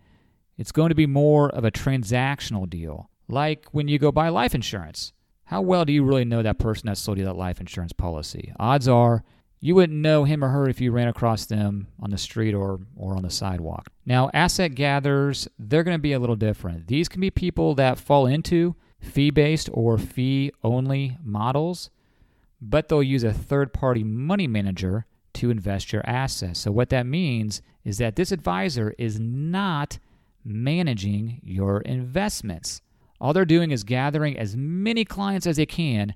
It's 0.56 0.72
going 0.72 0.90
to 0.90 0.94
be 0.94 1.06
more 1.06 1.50
of 1.50 1.64
a 1.64 1.70
transactional 1.70 2.68
deal, 2.68 3.10
like 3.28 3.66
when 3.72 3.88
you 3.88 3.98
go 3.98 4.12
buy 4.12 4.28
life 4.28 4.54
insurance. 4.54 5.12
How 5.44 5.60
well 5.60 5.84
do 5.84 5.92
you 5.92 6.04
really 6.04 6.24
know 6.24 6.42
that 6.42 6.58
person 6.58 6.86
that 6.86 6.96
sold 6.96 7.18
you 7.18 7.24
that 7.24 7.34
life 7.34 7.60
insurance 7.60 7.92
policy? 7.92 8.52
Odds 8.58 8.86
are 8.86 9.24
you 9.60 9.74
wouldn't 9.74 9.98
know 9.98 10.24
him 10.24 10.42
or 10.42 10.48
her 10.48 10.68
if 10.68 10.80
you 10.80 10.90
ran 10.90 11.08
across 11.08 11.44
them 11.44 11.88
on 12.00 12.10
the 12.10 12.16
street 12.16 12.54
or, 12.54 12.80
or 12.96 13.14
on 13.14 13.22
the 13.22 13.30
sidewalk. 13.30 13.90
Now, 14.06 14.30
asset 14.32 14.74
gatherers, 14.74 15.48
they're 15.58 15.82
going 15.82 15.96
to 15.96 16.02
be 16.02 16.14
a 16.14 16.18
little 16.18 16.36
different. 16.36 16.86
These 16.86 17.10
can 17.10 17.20
be 17.20 17.30
people 17.30 17.74
that 17.74 17.98
fall 17.98 18.26
into 18.26 18.74
fee 19.00 19.30
based 19.30 19.68
or 19.72 19.98
fee 19.98 20.52
only 20.62 21.16
models, 21.24 21.90
but 22.60 22.88
they'll 22.88 23.02
use 23.02 23.24
a 23.24 23.32
third 23.32 23.72
party 23.72 24.04
money 24.04 24.46
manager 24.46 25.06
to 25.34 25.50
invest 25.50 25.92
your 25.92 26.06
assets. 26.06 26.60
So, 26.60 26.70
what 26.70 26.90
that 26.90 27.06
means 27.06 27.62
is 27.84 27.98
that 27.98 28.16
this 28.16 28.32
advisor 28.32 28.94
is 28.98 29.18
not 29.18 29.98
managing 30.44 31.40
your 31.42 31.80
investments. 31.82 32.82
All 33.20 33.32
they're 33.32 33.44
doing 33.44 33.70
is 33.70 33.84
gathering 33.84 34.38
as 34.38 34.56
many 34.56 35.04
clients 35.04 35.46
as 35.46 35.56
they 35.56 35.66
can 35.66 36.14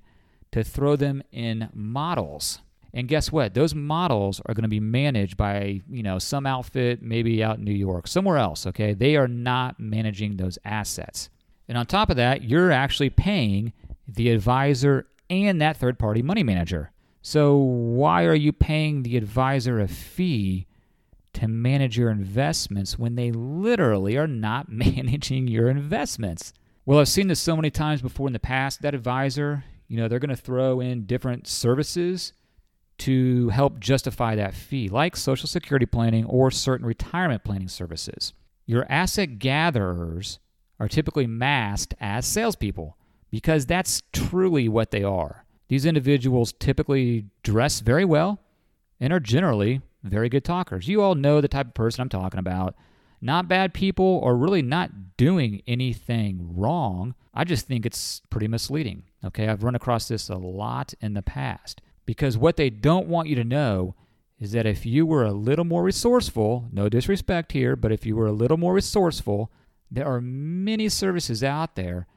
to 0.51 0.63
throw 0.63 0.95
them 0.95 1.21
in 1.31 1.69
models. 1.73 2.59
And 2.93 3.09
guess 3.09 3.31
what? 3.31 3.53
Those 3.53 3.75
models 3.75 4.41
are 4.45 4.53
going 4.53 4.63
to 4.63 4.69
be 4.69 4.79
managed 4.79 5.35
by, 5.35 5.81
you 5.89 6.01
know, 6.01 6.17
some 6.17 6.45
outfit 6.45 7.01
maybe 7.01 7.43
out 7.43 7.57
in 7.57 7.65
New 7.65 7.73
York, 7.73 8.07
somewhere 8.07 8.37
else, 8.37 8.65
okay? 8.67 8.93
They 8.93 9.17
are 9.17 9.27
not 9.27 9.79
managing 9.79 10.37
those 10.37 10.57
assets. 10.63 11.29
And 11.67 11.77
on 11.77 11.85
top 11.85 12.09
of 12.09 12.17
that, 12.17 12.43
you're 12.43 12.71
actually 12.71 13.09
paying 13.09 13.73
the 14.07 14.29
advisor 14.29 15.07
and 15.29 15.61
that 15.61 15.77
third 15.77 15.97
party 15.97 16.21
money 16.21 16.43
manager. 16.43 16.91
So, 17.21 17.57
why 17.57 18.25
are 18.25 18.35
you 18.35 18.51
paying 18.51 19.01
the 19.01 19.17
advisor 19.17 19.79
a 19.79 19.87
fee 19.87 20.67
to 21.33 21.47
manage 21.47 21.97
your 21.97 22.11
investments 22.11 22.99
when 22.99 23.15
they 23.15 23.31
literally 23.31 24.15
are 24.15 24.27
not 24.27 24.69
managing 24.71 25.47
your 25.47 25.69
investments? 25.69 26.53
Well, 26.85 26.99
I've 26.99 27.07
seen 27.07 27.27
this 27.27 27.39
so 27.39 27.55
many 27.55 27.71
times 27.71 28.03
before 28.03 28.27
in 28.27 28.33
the 28.33 28.39
past. 28.39 28.83
That 28.83 28.93
advisor, 28.93 29.63
you 29.87 29.97
know, 29.97 30.07
they're 30.07 30.19
going 30.19 30.29
to 30.29 30.35
throw 30.35 30.79
in 30.79 31.05
different 31.05 31.47
services 31.47 32.31
to 32.99 33.49
help 33.49 33.79
justify 33.79 34.35
that 34.35 34.53
fee, 34.53 34.87
like 34.87 35.17
Social 35.17 35.47
Security 35.47 35.87
planning 35.87 36.25
or 36.25 36.51
certain 36.51 36.85
retirement 36.85 37.43
planning 37.43 37.67
services. 37.67 38.33
Your 38.67 38.85
asset 38.87 39.39
gatherers 39.39 40.39
are 40.79 40.87
typically 40.87 41.27
masked 41.27 41.93
as 41.99 42.25
salespeople 42.25 42.97
because 43.31 43.65
that's 43.65 44.03
truly 44.13 44.67
what 44.67 44.91
they 44.91 45.03
are. 45.03 45.45
These 45.67 45.85
individuals 45.85 46.53
typically 46.53 47.25
dress 47.43 47.79
very 47.79 48.05
well 48.05 48.39
and 48.99 49.11
are 49.11 49.19
generally 49.19 49.81
very 50.03 50.29
good 50.29 50.43
talkers. 50.43 50.87
You 50.87 51.01
all 51.01 51.15
know 51.15 51.41
the 51.41 51.47
type 51.47 51.67
of 51.67 51.73
person 51.73 52.01
I'm 52.01 52.09
talking 52.09 52.39
about. 52.39 52.75
Not 53.21 53.47
bad 53.47 53.73
people 53.73 54.05
or 54.05 54.37
really 54.37 54.61
not 54.61 55.17
doing 55.17 55.63
anything 55.65 56.55
wrong. 56.55 57.15
I 57.33 57.43
just 57.43 57.65
think 57.65 57.85
it's 57.85 58.21
pretty 58.29 58.47
misleading. 58.47 59.03
Okay, 59.23 59.47
I've 59.47 59.63
run 59.63 59.75
across 59.75 60.07
this 60.07 60.29
a 60.29 60.35
lot 60.35 60.93
in 61.01 61.15
the 61.15 61.23
past 61.23 61.81
because 62.05 62.37
what 62.37 62.57
they 62.57 62.69
don't 62.69 63.07
want 63.07 63.27
you 63.27 63.35
to 63.35 63.43
know 63.43 63.95
is 64.39 64.51
that 64.51 64.65
if 64.65 64.85
you 64.85 65.05
were 65.05 65.23
a 65.23 65.31
little 65.31 65.65
more 65.65 65.83
resourceful, 65.83 66.67
no 66.71 66.89
disrespect 66.89 67.53
here, 67.53 67.75
but 67.75 67.91
if 67.91 68.05
you 68.05 68.15
were 68.15 68.27
a 68.27 68.31
little 68.31 68.57
more 68.57 68.73
resourceful, 68.73 69.49
there 69.91 70.07
are 70.07 70.21
many 70.21 70.89
services 70.89 71.43
out 71.43 71.75
there 71.75 72.07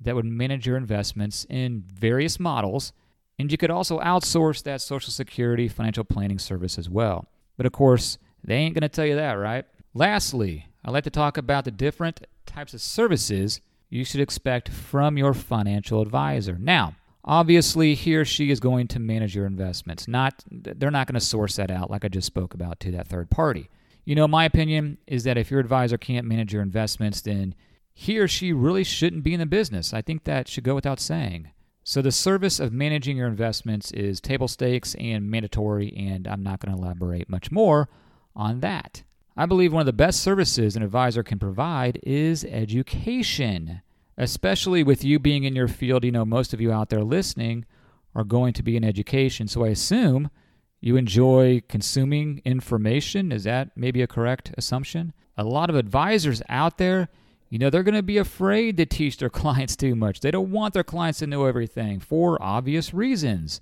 that 0.00 0.14
would 0.14 0.24
manage 0.24 0.66
your 0.66 0.76
investments 0.76 1.46
in 1.48 1.84
various 1.86 2.38
models, 2.38 2.92
and 3.38 3.50
you 3.50 3.58
could 3.58 3.70
also 3.70 3.98
outsource 4.00 4.62
that 4.62 4.80
Social 4.80 5.12
Security 5.12 5.68
financial 5.68 6.04
planning 6.04 6.38
service 6.38 6.78
as 6.78 6.88
well. 6.88 7.26
But 7.56 7.66
of 7.66 7.72
course, 7.72 8.18
they 8.42 8.54
ain't 8.56 8.74
going 8.74 8.82
to 8.82 8.88
tell 8.88 9.06
you 9.06 9.16
that, 9.16 9.32
right? 9.32 9.64
Lastly, 9.94 10.66
I'd 10.84 10.92
like 10.92 11.04
to 11.04 11.10
talk 11.10 11.36
about 11.36 11.64
the 11.64 11.70
different 11.70 12.26
types 12.46 12.74
of 12.74 12.80
services 12.80 13.60
you 13.90 14.04
should 14.04 14.20
expect 14.20 14.68
from 14.68 15.16
your 15.16 15.34
financial 15.34 16.00
advisor. 16.02 16.56
Now, 16.58 16.94
obviously 17.24 17.94
he 17.94 18.16
or 18.16 18.24
she 18.24 18.50
is 18.50 18.60
going 18.60 18.88
to 18.88 18.98
manage 18.98 19.34
your 19.34 19.46
investments. 19.46 20.08
Not 20.08 20.42
they're 20.50 20.90
not 20.90 21.06
going 21.06 21.18
to 21.18 21.24
source 21.24 21.56
that 21.56 21.70
out 21.70 21.90
like 21.90 22.04
I 22.04 22.08
just 22.08 22.26
spoke 22.26 22.54
about 22.54 22.80
to 22.80 22.90
that 22.92 23.08
third 23.08 23.30
party. 23.30 23.70
You 24.08 24.14
know, 24.14 24.26
my 24.26 24.46
opinion 24.46 24.96
is 25.06 25.24
that 25.24 25.36
if 25.36 25.50
your 25.50 25.60
advisor 25.60 25.98
can't 25.98 26.26
manage 26.26 26.50
your 26.50 26.62
investments, 26.62 27.20
then 27.20 27.54
he 27.92 28.18
or 28.18 28.26
she 28.26 28.54
really 28.54 28.82
shouldn't 28.82 29.22
be 29.22 29.34
in 29.34 29.40
the 29.40 29.44
business. 29.44 29.92
I 29.92 30.00
think 30.00 30.24
that 30.24 30.48
should 30.48 30.64
go 30.64 30.74
without 30.74 30.98
saying. 30.98 31.50
So, 31.84 32.00
the 32.00 32.10
service 32.10 32.58
of 32.58 32.72
managing 32.72 33.18
your 33.18 33.28
investments 33.28 33.92
is 33.92 34.18
table 34.18 34.48
stakes 34.48 34.94
and 34.94 35.30
mandatory, 35.30 35.94
and 35.94 36.26
I'm 36.26 36.42
not 36.42 36.58
going 36.58 36.74
to 36.74 36.82
elaborate 36.82 37.28
much 37.28 37.52
more 37.52 37.90
on 38.34 38.60
that. 38.60 39.02
I 39.36 39.44
believe 39.44 39.74
one 39.74 39.80
of 39.80 39.86
the 39.86 39.92
best 39.92 40.22
services 40.22 40.74
an 40.74 40.82
advisor 40.82 41.22
can 41.22 41.38
provide 41.38 42.00
is 42.02 42.46
education, 42.46 43.82
especially 44.16 44.82
with 44.82 45.04
you 45.04 45.18
being 45.18 45.44
in 45.44 45.54
your 45.54 45.68
field. 45.68 46.02
You 46.02 46.12
know, 46.12 46.24
most 46.24 46.54
of 46.54 46.62
you 46.62 46.72
out 46.72 46.88
there 46.88 47.04
listening 47.04 47.66
are 48.14 48.24
going 48.24 48.54
to 48.54 48.62
be 48.62 48.74
in 48.74 48.84
education. 48.84 49.48
So, 49.48 49.66
I 49.66 49.68
assume 49.68 50.30
you 50.80 50.96
enjoy 50.96 51.62
consuming 51.68 52.40
information. 52.44 53.32
Is 53.32 53.44
that 53.44 53.70
maybe 53.76 54.02
a 54.02 54.06
correct 54.06 54.52
assumption? 54.56 55.12
A 55.36 55.44
lot 55.44 55.70
of 55.70 55.76
advisors 55.76 56.42
out 56.48 56.78
there, 56.78 57.08
you 57.48 57.58
know, 57.58 57.70
they're 57.70 57.82
going 57.82 57.94
to 57.94 58.02
be 58.02 58.18
afraid 58.18 58.76
to 58.76 58.86
teach 58.86 59.16
their 59.18 59.30
clients 59.30 59.76
too 59.76 59.94
much. 59.94 60.20
They 60.20 60.30
don't 60.30 60.50
want 60.50 60.74
their 60.74 60.84
clients 60.84 61.18
to 61.20 61.26
know 61.26 61.46
everything 61.46 62.00
for 62.00 62.40
obvious 62.42 62.94
reasons. 62.94 63.60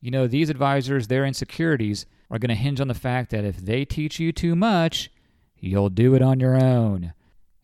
You 0.00 0.10
know, 0.10 0.26
these 0.26 0.50
advisors, 0.50 1.06
their 1.06 1.26
insecurities 1.26 2.06
are 2.30 2.38
going 2.38 2.48
to 2.48 2.54
hinge 2.54 2.80
on 2.80 2.88
the 2.88 2.94
fact 2.94 3.30
that 3.30 3.44
if 3.44 3.58
they 3.58 3.84
teach 3.84 4.18
you 4.18 4.32
too 4.32 4.54
much, 4.54 5.10
you'll 5.58 5.90
do 5.90 6.14
it 6.14 6.22
on 6.22 6.40
your 6.40 6.56
own. 6.56 7.12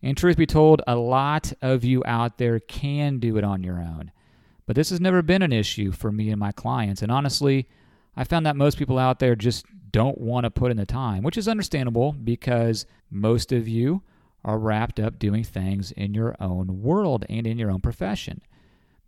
And 0.03 0.17
truth 0.17 0.37
be 0.37 0.47
told, 0.47 0.83
a 0.87 0.97
lot 0.97 1.53
of 1.63 1.83
you 1.83 2.03
out 2.05 2.39
there 2.39 2.61
can 2.61 3.19
do 3.19 3.37
it 3.39 3.45
on 3.45 3.63
your 3.63 3.79
own. 3.79 4.13
But 4.67 4.77
this 4.77 4.91
has 4.91 5.01
never 5.01 5.23
been 5.23 5.43
an 5.43 5.53
issue 5.53 5.93
for 5.93 6.13
me 6.13 6.31
and 6.31 6.39
my 6.39 6.53
clients. 6.53 7.01
And 7.01 7.11
honestly, 7.11 7.69
I 8.17 8.25
found 8.25 8.47
that 8.47 8.57
most 8.57 8.79
people 8.79 8.99
out 8.99 9.19
there 9.19 9.37
just 9.37 9.67
don't 9.91 10.19
want 10.19 10.45
to 10.45 10.51
put 10.51 10.71
in 10.71 10.77
the 10.77 10.87
time, 10.87 11.23
which 11.23 11.39
is 11.39 11.49
understandable 11.49 12.13
because 12.13 12.87
most 13.11 13.53
of 13.53 13.69
you 13.69 14.03
are 14.45 14.59
wrapped 14.59 15.01
up 15.01 15.19
doing 15.19 15.45
things 15.45 15.93
in 15.93 16.15
your 16.15 16.37
own 16.41 16.83
world 16.83 17.25
and 17.29 17.47
in 17.47 17.59
your 17.59 17.71
own 17.71 17.81
profession. 17.81 18.41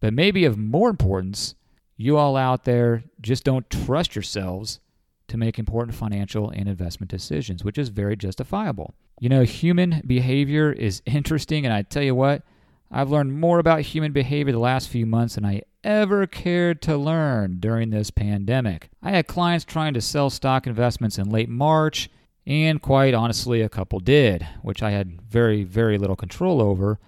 But 0.00 0.12
maybe 0.12 0.44
of 0.44 0.58
more 0.58 0.90
importance, 0.90 1.54
you 1.96 2.16
all 2.16 2.36
out 2.36 2.64
there 2.64 3.04
just 3.20 3.44
don't 3.44 3.68
trust 3.70 4.14
yourselves 4.14 4.80
to 5.28 5.36
make 5.36 5.58
important 5.58 5.96
financial 5.96 6.50
and 6.50 6.68
investment 6.68 7.10
decisions, 7.10 7.62
which 7.62 7.78
is 7.78 7.88
very 7.90 8.16
justifiable. 8.16 8.94
You 9.20 9.28
know, 9.28 9.42
human 9.42 10.02
behavior 10.06 10.72
is 10.72 11.02
interesting, 11.06 11.64
and 11.64 11.72
I 11.72 11.82
tell 11.82 12.02
you 12.02 12.14
what, 12.14 12.42
I've 12.90 13.10
learned 13.10 13.38
more 13.38 13.58
about 13.58 13.82
human 13.82 14.12
behavior 14.12 14.52
the 14.52 14.58
last 14.58 14.88
few 14.88 15.04
months 15.04 15.34
than 15.34 15.44
I 15.44 15.62
ever 15.84 16.26
cared 16.26 16.82
to 16.82 16.96
learn 16.96 17.58
during 17.60 17.90
this 17.90 18.10
pandemic. 18.10 18.90
I 19.02 19.10
had 19.10 19.26
clients 19.26 19.64
trying 19.64 19.94
to 19.94 20.00
sell 20.00 20.30
stock 20.30 20.66
investments 20.66 21.18
in 21.18 21.30
late 21.30 21.48
March, 21.48 22.10
and 22.46 22.80
quite 22.80 23.14
honestly, 23.14 23.60
a 23.60 23.68
couple 23.68 24.00
did, 24.00 24.46
which 24.62 24.82
I 24.82 24.90
had 24.90 25.20
very, 25.22 25.64
very 25.64 25.98
little 25.98 26.16
control 26.16 26.62
over. 26.62 26.98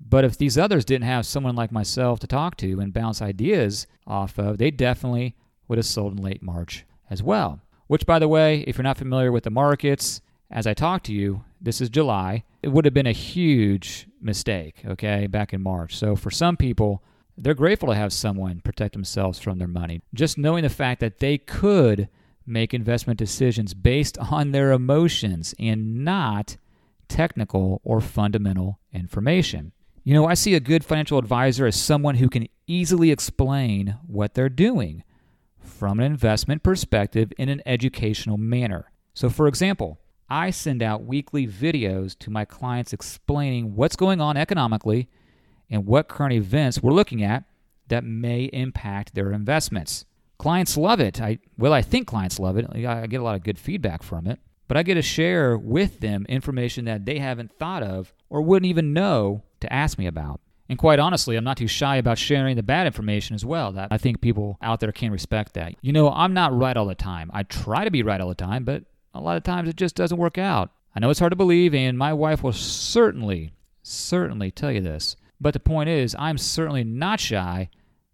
But 0.00 0.24
if 0.24 0.36
these 0.36 0.58
others 0.58 0.84
didn't 0.84 1.06
have 1.06 1.26
someone 1.26 1.56
like 1.56 1.72
myself 1.72 2.20
to 2.20 2.26
talk 2.26 2.56
to 2.58 2.80
and 2.80 2.92
bounce 2.92 3.22
ideas 3.22 3.86
off 4.06 4.38
of, 4.38 4.58
they 4.58 4.70
definitely 4.70 5.34
would 5.68 5.78
have 5.78 5.86
sold 5.86 6.16
in 6.16 6.22
late 6.22 6.42
March 6.42 6.84
as 7.10 7.22
well. 7.22 7.60
Which, 7.86 8.06
by 8.06 8.18
the 8.18 8.28
way, 8.28 8.60
if 8.66 8.76
you're 8.76 8.82
not 8.82 8.98
familiar 8.98 9.32
with 9.32 9.44
the 9.44 9.50
markets, 9.50 10.20
as 10.50 10.66
I 10.66 10.74
talk 10.74 11.02
to 11.04 11.12
you, 11.12 11.44
this 11.60 11.80
is 11.80 11.88
July. 11.88 12.44
It 12.62 12.68
would 12.68 12.84
have 12.84 12.94
been 12.94 13.06
a 13.06 13.12
huge 13.12 14.06
mistake, 14.20 14.82
okay, 14.86 15.26
back 15.26 15.52
in 15.52 15.62
March. 15.62 15.96
So 15.96 16.16
for 16.16 16.30
some 16.30 16.56
people, 16.56 17.02
they're 17.36 17.54
grateful 17.54 17.88
to 17.88 17.94
have 17.94 18.12
someone 18.12 18.60
protect 18.60 18.92
themselves 18.92 19.38
from 19.38 19.58
their 19.58 19.68
money. 19.68 20.00
Just 20.14 20.38
knowing 20.38 20.62
the 20.62 20.68
fact 20.68 21.00
that 21.00 21.18
they 21.18 21.38
could 21.38 22.08
make 22.46 22.74
investment 22.74 23.18
decisions 23.18 23.74
based 23.74 24.18
on 24.30 24.52
their 24.52 24.72
emotions 24.72 25.54
and 25.58 26.04
not 26.04 26.56
technical 27.08 27.80
or 27.84 28.00
fundamental 28.00 28.78
information. 28.92 29.72
You 30.04 30.14
know, 30.14 30.26
I 30.26 30.34
see 30.34 30.54
a 30.54 30.60
good 30.60 30.84
financial 30.84 31.18
advisor 31.18 31.66
as 31.66 31.80
someone 31.80 32.16
who 32.16 32.28
can 32.28 32.48
easily 32.66 33.10
explain 33.10 33.96
what 34.06 34.34
they're 34.34 34.48
doing 34.48 35.02
from 35.58 35.98
an 35.98 36.06
investment 36.06 36.62
perspective 36.62 37.32
in 37.38 37.48
an 37.48 37.62
educational 37.64 38.36
manner. 38.36 38.90
So, 39.14 39.30
for 39.30 39.46
example, 39.48 39.98
I 40.28 40.50
send 40.50 40.82
out 40.82 41.04
weekly 41.04 41.46
videos 41.46 42.18
to 42.20 42.30
my 42.30 42.44
clients 42.44 42.92
explaining 42.92 43.76
what's 43.76 43.96
going 43.96 44.20
on 44.20 44.36
economically 44.36 45.08
and 45.70 45.86
what 45.86 46.08
current 46.08 46.34
events 46.34 46.82
we're 46.82 46.92
looking 46.92 47.22
at 47.22 47.44
that 47.88 48.04
may 48.04 48.44
impact 48.44 49.14
their 49.14 49.32
investments. 49.32 50.04
Clients 50.38 50.76
love 50.76 51.00
it. 51.00 51.20
I 51.20 51.38
well, 51.56 51.72
I 51.72 51.82
think 51.82 52.06
clients 52.06 52.38
love 52.38 52.56
it. 52.56 52.66
I 52.74 53.06
get 53.06 53.20
a 53.20 53.24
lot 53.24 53.36
of 53.36 53.44
good 53.44 53.58
feedback 53.58 54.02
from 54.02 54.26
it. 54.26 54.40
But 54.66 54.76
I 54.76 54.82
get 54.82 54.94
to 54.94 55.02
share 55.02 55.58
with 55.58 56.00
them 56.00 56.24
information 56.28 56.86
that 56.86 57.04
they 57.04 57.18
haven't 57.18 57.52
thought 57.58 57.82
of 57.82 58.14
or 58.30 58.40
wouldn't 58.40 58.68
even 58.68 58.92
know 58.92 59.42
to 59.60 59.72
ask 59.72 59.98
me 59.98 60.06
about. 60.06 60.40
And 60.68 60.78
quite 60.78 60.98
honestly, 60.98 61.36
I'm 61.36 61.44
not 61.44 61.58
too 61.58 61.66
shy 61.66 61.96
about 61.96 62.16
sharing 62.16 62.56
the 62.56 62.62
bad 62.62 62.86
information 62.86 63.34
as 63.34 63.44
well. 63.44 63.72
That 63.72 63.88
I 63.90 63.98
think 63.98 64.22
people 64.22 64.56
out 64.62 64.80
there 64.80 64.92
can 64.92 65.12
respect 65.12 65.52
that. 65.54 65.74
You 65.82 65.92
know, 65.92 66.10
I'm 66.10 66.32
not 66.32 66.56
right 66.56 66.76
all 66.76 66.86
the 66.86 66.94
time. 66.94 67.30
I 67.34 67.42
try 67.42 67.84
to 67.84 67.90
be 67.90 68.02
right 68.02 68.20
all 68.20 68.28
the 68.28 68.34
time, 68.34 68.64
but 68.64 68.84
a 69.12 69.20
lot 69.20 69.36
of 69.36 69.42
times 69.42 69.68
it 69.68 69.76
just 69.76 69.94
doesn't 69.94 70.16
work 70.16 70.38
out. 70.38 70.70
I 70.96 71.00
know 71.00 71.10
it's 71.10 71.20
hard 71.20 71.32
to 71.32 71.36
believe, 71.36 71.74
and 71.74 71.98
my 71.98 72.12
wife 72.12 72.42
will 72.42 72.52
certainly, 72.52 73.52
certainly 73.82 74.50
tell 74.50 74.72
you 74.72 74.80
this. 74.80 75.16
But 75.40 75.52
the 75.52 75.60
point 75.60 75.88
is, 75.88 76.14
I'm 76.18 76.38
certainly 76.38 76.84
not 76.84 77.20
shy 77.20 77.68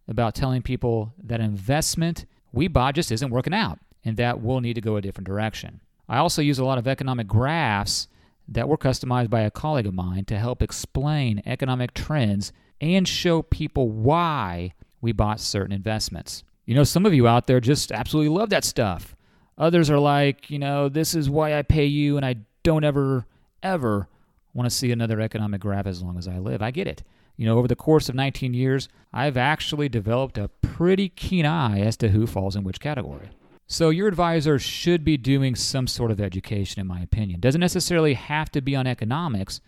about 0.08 0.34
telling 0.34 0.62
people 0.62 1.14
that 1.22 1.40
investment 1.40 2.26
we 2.52 2.66
bought 2.66 2.96
just 2.96 3.12
isn't 3.12 3.30
working 3.30 3.54
out 3.54 3.78
and 4.04 4.16
that 4.16 4.40
we'll 4.40 4.60
need 4.60 4.74
to 4.74 4.80
go 4.80 4.96
a 4.96 5.00
different 5.00 5.26
direction. 5.26 5.80
I 6.08 6.18
also 6.18 6.42
use 6.42 6.58
a 6.58 6.64
lot 6.64 6.78
of 6.78 6.88
economic 6.88 7.28
graphs 7.28 8.08
that 8.48 8.68
were 8.68 8.76
customized 8.76 9.30
by 9.30 9.42
a 9.42 9.50
colleague 9.50 9.86
of 9.86 9.94
mine 9.94 10.24
to 10.24 10.38
help 10.38 10.60
explain 10.60 11.42
economic 11.46 11.94
trends 11.94 12.52
and 12.80 13.06
show 13.06 13.42
people 13.42 13.90
why 13.90 14.74
we 15.00 15.12
bought 15.12 15.38
certain 15.38 15.72
investments. 15.72 16.42
You 16.66 16.74
know, 16.74 16.84
some 16.84 17.06
of 17.06 17.14
you 17.14 17.28
out 17.28 17.46
there 17.46 17.60
just 17.60 17.92
absolutely 17.92 18.36
love 18.36 18.50
that 18.50 18.64
stuff. 18.64 19.14
Others 19.56 19.90
are 19.90 19.98
like, 19.98 20.50
you 20.50 20.58
know, 20.58 20.88
this 20.88 21.14
is 21.14 21.30
why 21.30 21.56
I 21.56 21.62
pay 21.62 21.84
you 21.84 22.16
and 22.16 22.26
I 22.26 22.36
don't 22.62 22.84
ever, 22.84 23.26
ever 23.62 24.08
want 24.54 24.68
to 24.68 24.74
see 24.74 24.92
another 24.92 25.20
economic 25.20 25.60
graph 25.60 25.86
as 25.86 26.02
long 26.02 26.18
as 26.18 26.28
I 26.28 26.38
live. 26.38 26.62
I 26.62 26.70
get 26.70 26.86
it. 26.86 27.02
You 27.36 27.46
know, 27.46 27.58
over 27.58 27.68
the 27.68 27.76
course 27.76 28.08
of 28.08 28.14
19 28.14 28.52
years, 28.52 28.88
I've 29.12 29.36
actually 29.36 29.88
developed 29.88 30.36
a 30.36 30.48
pretty 30.48 31.08
keen 31.08 31.46
eye 31.46 31.80
as 31.80 31.96
to 31.98 32.08
who 32.08 32.26
falls 32.26 32.56
in 32.56 32.64
which 32.64 32.80
category. 32.80 33.30
So, 33.66 33.90
your 33.90 34.08
advisor 34.08 34.58
should 34.58 35.04
be 35.04 35.16
doing 35.16 35.54
some 35.54 35.86
sort 35.86 36.10
of 36.10 36.20
education, 36.20 36.80
in 36.80 36.88
my 36.88 37.00
opinion. 37.00 37.38
Doesn't 37.38 37.60
necessarily 37.60 38.14
have 38.14 38.50
to 38.50 38.60
be 38.60 38.74
on 38.74 38.86
economics, 38.86 39.60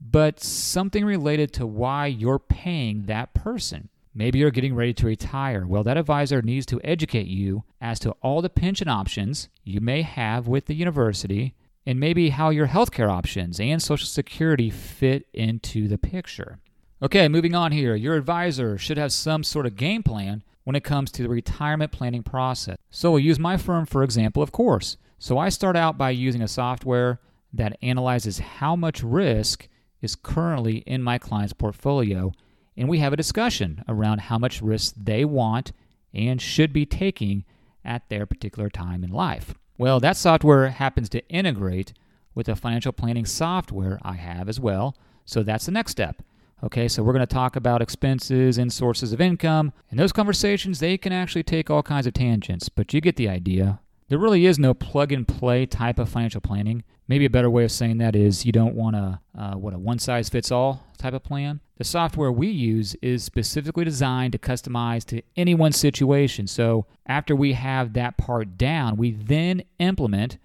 but 0.00 0.40
something 0.40 1.04
related 1.04 1.52
to 1.54 1.66
why 1.66 2.06
you're 2.06 2.40
paying 2.40 3.04
that 3.04 3.32
person. 3.32 3.88
Maybe 4.12 4.40
you're 4.40 4.50
getting 4.50 4.74
ready 4.74 4.92
to 4.94 5.06
retire. 5.06 5.66
Well, 5.66 5.82
that 5.84 5.96
advisor 5.96 6.42
needs 6.42 6.66
to 6.66 6.80
educate 6.84 7.26
you 7.26 7.64
as 7.80 7.98
to 8.00 8.10
all 8.22 8.42
the 8.42 8.50
pension 8.50 8.88
options 8.88 9.48
you 9.64 9.80
may 9.80 10.02
have 10.02 10.46
with 10.46 10.66
the 10.66 10.74
university 10.74 11.54
and 11.86 12.00
maybe 12.00 12.30
how 12.30 12.50
your 12.50 12.68
healthcare 12.68 13.10
options 13.10 13.60
and 13.60 13.82
Social 13.82 14.06
Security 14.06 14.70
fit 14.70 15.26
into 15.32 15.88
the 15.88 15.98
picture. 15.98 16.58
Okay, 17.02 17.28
moving 17.28 17.54
on 17.54 17.72
here. 17.72 17.94
Your 17.94 18.14
advisor 18.14 18.78
should 18.78 18.96
have 18.96 19.12
some 19.12 19.44
sort 19.44 19.66
of 19.66 19.76
game 19.76 20.02
plan 20.02 20.42
when 20.64 20.76
it 20.76 20.84
comes 20.84 21.10
to 21.12 21.22
the 21.22 21.28
retirement 21.28 21.92
planning 21.92 22.22
process. 22.22 22.76
So 22.90 23.10
we'll 23.10 23.20
use 23.20 23.38
my 23.38 23.56
firm 23.56 23.86
for 23.86 24.02
example, 24.02 24.42
of 24.42 24.52
course. 24.52 24.96
So 25.18 25.38
I 25.38 25.48
start 25.48 25.76
out 25.76 25.98
by 25.98 26.10
using 26.10 26.42
a 26.42 26.48
software 26.48 27.20
that 27.52 27.78
analyzes 27.82 28.38
how 28.38 28.74
much 28.74 29.02
risk 29.02 29.68
is 30.00 30.16
currently 30.16 30.78
in 30.78 31.02
my 31.02 31.18
client's 31.18 31.52
portfolio, 31.52 32.32
and 32.76 32.88
we 32.88 32.98
have 32.98 33.12
a 33.12 33.16
discussion 33.16 33.84
around 33.88 34.22
how 34.22 34.38
much 34.38 34.60
risk 34.60 34.94
they 34.96 35.24
want 35.24 35.72
and 36.12 36.42
should 36.42 36.72
be 36.72 36.84
taking 36.84 37.44
at 37.84 38.08
their 38.08 38.26
particular 38.26 38.68
time 38.68 39.04
in 39.04 39.10
life. 39.10 39.54
Well, 39.76 39.98
that 40.00 40.16
software 40.16 40.68
happens 40.68 41.08
to 41.10 41.28
integrate 41.28 41.92
with 42.34 42.46
the 42.46 42.54
financial 42.54 42.92
planning 42.92 43.26
software 43.26 43.98
I 44.02 44.14
have 44.14 44.48
as 44.48 44.60
well, 44.60 44.96
so 45.24 45.42
that's 45.42 45.66
the 45.66 45.72
next 45.72 45.92
step. 45.92 46.22
Okay, 46.62 46.88
so 46.88 47.02
we're 47.02 47.12
going 47.12 47.26
to 47.26 47.34
talk 47.34 47.56
about 47.56 47.82
expenses 47.82 48.56
and 48.56 48.72
sources 48.72 49.12
of 49.12 49.20
income. 49.20 49.72
And 49.90 49.98
those 49.98 50.12
conversations, 50.12 50.78
they 50.78 50.96
can 50.96 51.12
actually 51.12 51.42
take 51.42 51.70
all 51.70 51.82
kinds 51.82 52.06
of 52.06 52.14
tangents, 52.14 52.68
but 52.68 52.94
you 52.94 53.00
get 53.00 53.16
the 53.16 53.28
idea. 53.28 53.80
There 54.08 54.18
really 54.18 54.44
is 54.44 54.58
no 54.58 54.74
plug 54.74 55.12
and 55.12 55.26
play 55.26 55.64
type 55.64 55.98
of 55.98 56.08
financial 56.08 56.40
planning. 56.40 56.84
Maybe 57.08 57.24
a 57.24 57.30
better 57.30 57.50
way 57.50 57.64
of 57.64 57.72
saying 57.72 57.98
that 57.98 58.14
is 58.14 58.44
you 58.44 58.52
don't 58.52 58.74
want 58.74 58.96
a 58.96 59.20
uh, 59.36 59.54
what 59.54 59.74
a 59.74 59.78
one 59.78 59.98
size 59.98 60.28
fits 60.28 60.50
all 60.50 60.86
type 60.98 61.14
of 61.14 61.22
plan. 61.22 61.60
The 61.76 61.84
software 61.84 62.30
we 62.30 62.48
use 62.48 62.94
is 63.02 63.24
specifically 63.24 63.84
designed 63.84 64.32
to 64.32 64.38
customize 64.38 65.04
to 65.06 65.22
anyone's 65.36 65.76
situation. 65.76 66.46
So 66.46 66.86
after 67.06 67.34
we 67.34 67.54
have 67.54 67.94
that 67.94 68.16
part 68.16 68.56
down, 68.56 68.96
we 68.96 69.10
then 69.10 69.64
implement 69.78 70.38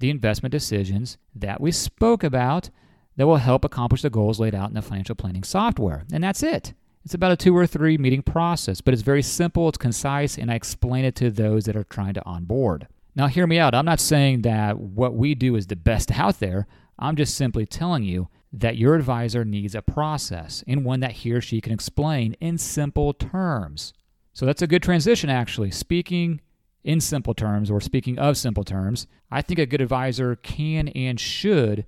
the 0.00 0.10
investment 0.10 0.52
decisions 0.52 1.16
that 1.34 1.60
we 1.60 1.72
spoke 1.72 2.22
about 2.22 2.70
that 3.16 3.26
will 3.26 3.36
help 3.36 3.64
accomplish 3.64 4.02
the 4.02 4.10
goals 4.10 4.40
laid 4.40 4.54
out 4.54 4.68
in 4.68 4.74
the 4.74 4.82
financial 4.82 5.14
planning 5.14 5.44
software. 5.44 6.04
And 6.12 6.22
that's 6.22 6.42
it. 6.42 6.74
It's 7.04 7.14
about 7.14 7.32
a 7.32 7.36
two 7.36 7.56
or 7.56 7.66
three 7.66 7.96
meeting 7.96 8.22
process, 8.22 8.80
but 8.80 8.92
it's 8.94 9.02
very 9.02 9.22
simple, 9.22 9.68
it's 9.68 9.78
concise, 9.78 10.38
and 10.38 10.50
I 10.50 10.54
explain 10.54 11.04
it 11.04 11.14
to 11.16 11.30
those 11.30 11.64
that 11.64 11.76
are 11.76 11.84
trying 11.84 12.14
to 12.14 12.24
onboard. 12.24 12.88
Now, 13.16 13.28
hear 13.28 13.46
me 13.46 13.58
out. 13.58 13.74
I'm 13.74 13.84
not 13.84 14.00
saying 14.00 14.42
that 14.42 14.78
what 14.78 15.14
we 15.14 15.34
do 15.34 15.54
is 15.54 15.68
the 15.68 15.76
best 15.76 16.10
out 16.18 16.40
there. 16.40 16.66
I'm 16.98 17.16
just 17.16 17.36
simply 17.36 17.64
telling 17.64 18.02
you 18.02 18.28
that 18.52 18.76
your 18.76 18.94
advisor 18.94 19.44
needs 19.44 19.74
a 19.74 19.82
process 19.82 20.64
and 20.66 20.84
one 20.84 21.00
that 21.00 21.12
he 21.12 21.32
or 21.32 21.40
she 21.40 21.60
can 21.60 21.72
explain 21.72 22.34
in 22.40 22.58
simple 22.58 23.12
terms. 23.12 23.92
So 24.32 24.46
that's 24.46 24.62
a 24.62 24.66
good 24.66 24.82
transition, 24.82 25.30
actually. 25.30 25.70
Speaking 25.70 26.40
in 26.82 27.00
simple 27.00 27.34
terms 27.34 27.70
or 27.70 27.80
speaking 27.80 28.18
of 28.18 28.36
simple 28.36 28.64
terms, 28.64 29.06
I 29.30 29.42
think 29.42 29.58
a 29.58 29.66
good 29.66 29.80
advisor 29.80 30.36
can 30.36 30.88
and 30.88 31.18
should 31.18 31.86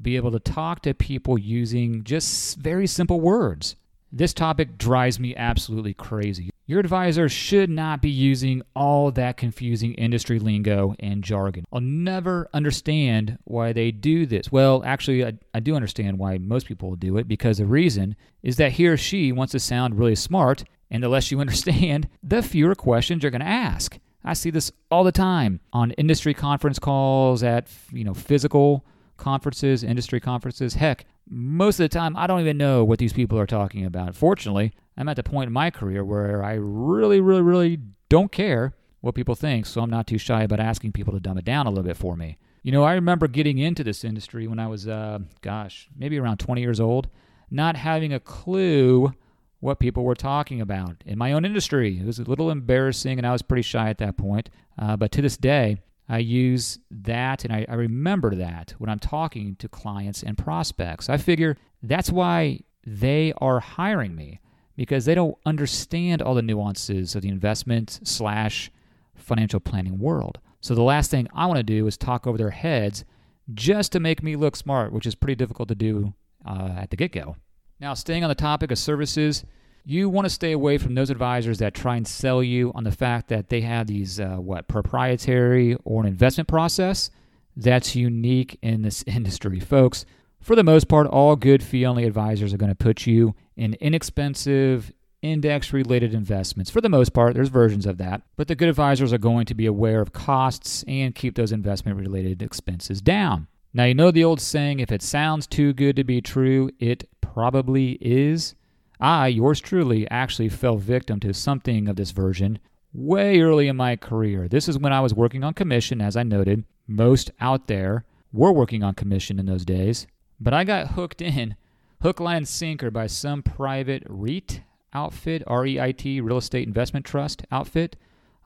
be 0.00 0.16
able 0.16 0.32
to 0.32 0.40
talk 0.40 0.82
to 0.82 0.94
people 0.94 1.38
using 1.38 2.02
just 2.02 2.58
very 2.58 2.86
simple 2.86 3.20
words. 3.20 3.76
This 4.12 4.34
topic 4.34 4.76
drives 4.76 5.18
me 5.18 5.34
absolutely 5.36 5.94
crazy. 5.94 6.50
Your 6.66 6.80
advisor 6.80 7.28
should 7.28 7.68
not 7.68 8.00
be 8.00 8.08
using 8.08 8.62
all 8.74 9.10
that 9.10 9.36
confusing 9.36 9.92
industry 9.94 10.38
lingo 10.38 10.94
and 10.98 11.22
jargon. 11.22 11.66
I'll 11.70 11.80
never 11.80 12.48
understand 12.54 13.36
why 13.44 13.74
they 13.74 13.90
do 13.90 14.24
this. 14.24 14.50
Well, 14.50 14.82
actually, 14.82 15.26
I, 15.26 15.34
I 15.52 15.60
do 15.60 15.76
understand 15.76 16.18
why 16.18 16.38
most 16.38 16.66
people 16.66 16.96
do 16.96 17.18
it 17.18 17.28
because 17.28 17.58
the 17.58 17.66
reason 17.66 18.16
is 18.42 18.56
that 18.56 18.72
he 18.72 18.86
or 18.86 18.96
she 18.96 19.30
wants 19.30 19.52
to 19.52 19.60
sound 19.60 19.98
really 19.98 20.14
smart, 20.14 20.64
and 20.90 21.02
the 21.02 21.10
less 21.10 21.30
you 21.30 21.38
understand, 21.40 22.08
the 22.22 22.42
fewer 22.42 22.74
questions 22.74 23.22
you're 23.22 23.30
going 23.30 23.40
to 23.40 23.46
ask. 23.46 23.98
I 24.24 24.32
see 24.32 24.48
this 24.48 24.72
all 24.90 25.04
the 25.04 25.12
time 25.12 25.60
on 25.70 25.90
industry 25.92 26.32
conference 26.32 26.78
calls, 26.78 27.42
at 27.42 27.68
you 27.92 28.04
know 28.04 28.14
physical 28.14 28.86
conferences, 29.18 29.84
industry 29.84 30.18
conferences. 30.18 30.74
Heck, 30.74 31.04
most 31.28 31.80
of 31.80 31.84
the 31.84 31.88
time, 31.88 32.16
I 32.16 32.26
don't 32.26 32.40
even 32.40 32.58
know 32.58 32.84
what 32.84 32.98
these 32.98 33.12
people 33.12 33.38
are 33.38 33.46
talking 33.46 33.84
about. 33.84 34.14
Fortunately, 34.14 34.72
I'm 34.96 35.08
at 35.08 35.16
the 35.16 35.22
point 35.22 35.48
in 35.48 35.52
my 35.52 35.70
career 35.70 36.04
where 36.04 36.44
I 36.44 36.54
really, 36.54 37.20
really, 37.20 37.42
really 37.42 37.78
don't 38.08 38.30
care 38.30 38.74
what 39.00 39.14
people 39.14 39.34
think, 39.34 39.66
so 39.66 39.80
I'm 39.80 39.90
not 39.90 40.06
too 40.06 40.18
shy 40.18 40.42
about 40.42 40.60
asking 40.60 40.92
people 40.92 41.12
to 41.12 41.20
dumb 41.20 41.38
it 41.38 41.44
down 41.44 41.66
a 41.66 41.70
little 41.70 41.84
bit 41.84 41.96
for 41.96 42.16
me. 42.16 42.38
You 42.62 42.72
know, 42.72 42.84
I 42.84 42.94
remember 42.94 43.28
getting 43.28 43.58
into 43.58 43.84
this 43.84 44.04
industry 44.04 44.46
when 44.46 44.58
I 44.58 44.66
was, 44.66 44.88
uh, 44.88 45.18
gosh, 45.42 45.88
maybe 45.96 46.18
around 46.18 46.38
20 46.38 46.60
years 46.62 46.80
old, 46.80 47.08
not 47.50 47.76
having 47.76 48.12
a 48.12 48.20
clue 48.20 49.12
what 49.60 49.78
people 49.78 50.04
were 50.04 50.14
talking 50.14 50.60
about 50.60 50.96
in 51.06 51.18
my 51.18 51.32
own 51.32 51.44
industry. 51.44 51.98
It 51.98 52.06
was 52.06 52.18
a 52.18 52.24
little 52.24 52.50
embarrassing, 52.50 53.18
and 53.18 53.26
I 53.26 53.32
was 53.32 53.42
pretty 53.42 53.62
shy 53.62 53.90
at 53.90 53.98
that 53.98 54.16
point. 54.16 54.50
Uh, 54.78 54.96
but 54.96 55.12
to 55.12 55.22
this 55.22 55.36
day, 55.36 55.82
I 56.08 56.18
use 56.18 56.78
that 56.90 57.44
and 57.44 57.54
I, 57.54 57.64
I, 57.68 57.74
remember 57.74 58.34
that 58.34 58.74
when 58.78 58.90
I'm 58.90 58.98
talking 58.98 59.56
to 59.56 59.68
clients 59.68 60.22
and 60.22 60.36
prospects. 60.36 61.08
I 61.08 61.16
figure 61.16 61.56
that's 61.82 62.10
why 62.10 62.60
they 62.86 63.32
are 63.38 63.60
hiring 63.60 64.14
me 64.14 64.40
because 64.76 65.06
they 65.06 65.14
don't 65.14 65.36
understand 65.46 66.20
all 66.20 66.34
the 66.34 66.42
nuances 66.42 67.14
of 67.14 67.22
the 67.22 67.28
investment 67.28 68.00
slash 68.04 68.70
financial 69.14 69.60
planning 69.60 69.98
world. 69.98 70.38
So 70.60 70.74
the 70.74 70.82
last 70.82 71.10
thing 71.10 71.28
I 71.34 71.46
want 71.46 71.58
to 71.58 71.62
do 71.62 71.86
is 71.86 71.96
talk 71.96 72.26
over 72.26 72.36
their 72.36 72.50
heads 72.50 73.04
just 73.52 73.92
to 73.92 74.00
make 74.00 74.22
me 74.22 74.36
look 74.36 74.56
smart, 74.56 74.92
which 74.92 75.06
is 75.06 75.14
pretty 75.14 75.34
difficult 75.34 75.68
to 75.68 75.74
do 75.74 76.14
uh, 76.44 76.74
at 76.76 76.90
the 76.90 76.96
get 76.96 77.12
go. 77.12 77.36
Now, 77.80 77.94
staying 77.94 78.24
on 78.24 78.28
the 78.28 78.34
topic 78.34 78.70
of 78.70 78.78
services, 78.78 79.44
you 79.84 80.08
want 80.08 80.24
to 80.24 80.30
stay 80.30 80.52
away 80.52 80.78
from 80.78 80.94
those 80.94 81.10
advisors 81.10 81.58
that 81.58 81.74
try 81.74 81.96
and 81.96 82.08
sell 82.08 82.42
you 82.42 82.72
on 82.74 82.84
the 82.84 82.92
fact 82.92 83.28
that 83.28 83.50
they 83.50 83.60
have 83.60 83.86
these 83.86 84.18
uh, 84.18 84.36
what 84.36 84.66
proprietary 84.66 85.76
or 85.84 86.02
an 86.02 86.08
investment 86.08 86.48
process 86.48 87.10
that's 87.56 87.94
unique 87.94 88.58
in 88.62 88.82
this 88.82 89.02
industry. 89.06 89.60
Folks 89.60 90.04
for 90.40 90.56
the 90.56 90.64
most 90.64 90.88
part 90.88 91.06
all 91.06 91.36
good 91.36 91.62
fee 91.62 91.86
only 91.86 92.04
advisors 92.04 92.52
are 92.52 92.58
going 92.58 92.70
to 92.70 92.74
put 92.74 93.06
you 93.06 93.34
in 93.56 93.74
inexpensive 93.74 94.92
index 95.22 95.72
related 95.72 96.12
investments. 96.12 96.70
For 96.70 96.80
the 96.80 96.88
most 96.88 97.12
part 97.12 97.34
there's 97.34 97.48
versions 97.48 97.86
of 97.86 97.98
that 97.98 98.22
but 98.36 98.48
the 98.48 98.54
good 98.54 98.68
advisors 98.68 99.12
are 99.12 99.18
going 99.18 99.46
to 99.46 99.54
be 99.54 99.66
aware 99.66 100.00
of 100.00 100.12
costs 100.12 100.82
and 100.88 101.14
keep 101.14 101.34
those 101.34 101.52
investment 101.52 101.98
related 101.98 102.42
expenses 102.42 103.02
down. 103.02 103.48
Now 103.74 103.84
you 103.84 103.94
know 103.94 104.10
the 104.10 104.24
old 104.24 104.40
saying 104.40 104.80
if 104.80 104.90
it 104.90 105.02
sounds 105.02 105.46
too 105.46 105.74
good 105.74 105.96
to 105.96 106.04
be 106.04 106.22
true 106.22 106.70
it 106.78 107.08
probably 107.20 107.98
is 108.00 108.54
I, 109.00 109.28
yours 109.28 109.60
truly, 109.60 110.08
actually 110.10 110.48
fell 110.48 110.76
victim 110.76 111.20
to 111.20 111.34
something 111.34 111.88
of 111.88 111.96
this 111.96 112.12
version 112.12 112.58
way 112.92 113.40
early 113.40 113.68
in 113.68 113.76
my 113.76 113.96
career. 113.96 114.48
This 114.48 114.68
is 114.68 114.78
when 114.78 114.92
I 114.92 115.00
was 115.00 115.14
working 115.14 115.42
on 115.42 115.54
commission, 115.54 116.00
as 116.00 116.16
I 116.16 116.22
noted. 116.22 116.64
Most 116.86 117.30
out 117.40 117.66
there 117.66 118.04
were 118.32 118.52
working 118.52 118.82
on 118.82 118.94
commission 118.94 119.38
in 119.38 119.46
those 119.46 119.64
days. 119.64 120.06
But 120.40 120.54
I 120.54 120.64
got 120.64 120.92
hooked 120.92 121.20
in, 121.20 121.56
hook, 122.02 122.20
line, 122.20 122.38
and 122.38 122.48
sinker 122.48 122.90
by 122.90 123.06
some 123.06 123.42
private 123.42 124.02
REIT 124.08 124.60
outfit, 124.92 125.42
R 125.46 125.66
E 125.66 125.80
I 125.80 125.92
T, 125.92 126.20
Real 126.20 126.38
Estate 126.38 126.66
Investment 126.66 127.04
Trust 127.04 127.44
outfit. 127.50 127.96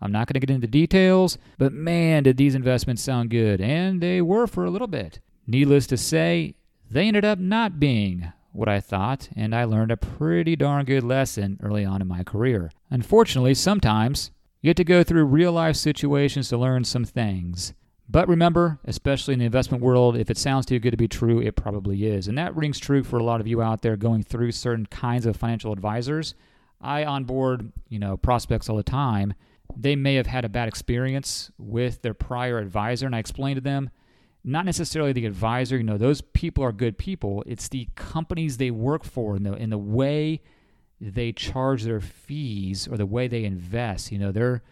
I'm 0.00 0.12
not 0.12 0.28
going 0.28 0.34
to 0.34 0.46
get 0.46 0.54
into 0.54 0.66
details, 0.66 1.38
but 1.58 1.72
man, 1.72 2.22
did 2.22 2.36
these 2.36 2.54
investments 2.54 3.02
sound 3.02 3.30
good. 3.30 3.60
And 3.60 4.00
they 4.00 4.22
were 4.22 4.46
for 4.46 4.64
a 4.64 4.70
little 4.70 4.86
bit. 4.86 5.20
Needless 5.46 5.86
to 5.88 5.96
say, 5.96 6.54
they 6.90 7.08
ended 7.08 7.24
up 7.24 7.38
not 7.38 7.80
being 7.80 8.32
what 8.52 8.68
I 8.68 8.80
thought, 8.80 9.28
and 9.36 9.54
I 9.54 9.64
learned 9.64 9.90
a 9.90 9.96
pretty 9.96 10.56
darn 10.56 10.84
good 10.84 11.04
lesson 11.04 11.58
early 11.62 11.84
on 11.84 12.02
in 12.02 12.08
my 12.08 12.22
career. 12.22 12.70
Unfortunately, 12.90 13.54
sometimes 13.54 14.30
you 14.60 14.68
have 14.68 14.76
to 14.76 14.84
go 14.84 15.04
through 15.04 15.24
real 15.24 15.52
life 15.52 15.76
situations 15.76 16.48
to 16.48 16.58
learn 16.58 16.84
some 16.84 17.04
things. 17.04 17.74
But 18.10 18.26
remember, 18.26 18.80
especially 18.84 19.34
in 19.34 19.40
the 19.40 19.46
investment 19.46 19.82
world, 19.82 20.16
if 20.16 20.30
it 20.30 20.38
sounds 20.38 20.64
too 20.64 20.78
good 20.78 20.92
to 20.92 20.96
be 20.96 21.08
true, 21.08 21.40
it 21.40 21.56
probably 21.56 22.06
is. 22.06 22.26
And 22.26 22.38
that 22.38 22.56
rings 22.56 22.78
true 22.78 23.04
for 23.04 23.18
a 23.18 23.22
lot 23.22 23.40
of 23.40 23.46
you 23.46 23.60
out 23.60 23.82
there 23.82 23.96
going 23.96 24.22
through 24.22 24.52
certain 24.52 24.86
kinds 24.86 25.26
of 25.26 25.36
financial 25.36 25.72
advisors. 25.72 26.34
I 26.80 27.04
onboard, 27.04 27.70
you 27.88 27.98
know, 27.98 28.16
prospects 28.16 28.68
all 28.68 28.76
the 28.76 28.82
time. 28.82 29.34
They 29.76 29.94
may 29.94 30.14
have 30.14 30.26
had 30.26 30.46
a 30.46 30.48
bad 30.48 30.68
experience 30.68 31.50
with 31.58 32.00
their 32.00 32.14
prior 32.14 32.58
advisor, 32.58 33.04
and 33.04 33.14
I 33.14 33.18
explain 33.18 33.56
to 33.56 33.60
them 33.60 33.90
not 34.48 34.64
necessarily 34.64 35.12
the 35.12 35.26
advisor. 35.26 35.76
You 35.76 35.84
know, 35.84 35.98
those 35.98 36.20
people 36.20 36.64
are 36.64 36.72
good 36.72 36.98
people. 36.98 37.44
It's 37.46 37.68
the 37.68 37.88
companies 37.94 38.56
they 38.56 38.70
work 38.70 39.04
for 39.04 39.36
and 39.36 39.44
the 39.44 39.54
in 39.54 39.70
the 39.70 39.78
way 39.78 40.40
they 41.00 41.32
charge 41.32 41.84
their 41.84 42.00
fees 42.00 42.88
or 42.88 42.96
the 42.96 43.06
way 43.06 43.28
they 43.28 43.44
invest. 43.44 44.10
You 44.10 44.18
know, 44.18 44.32
they're 44.32 44.62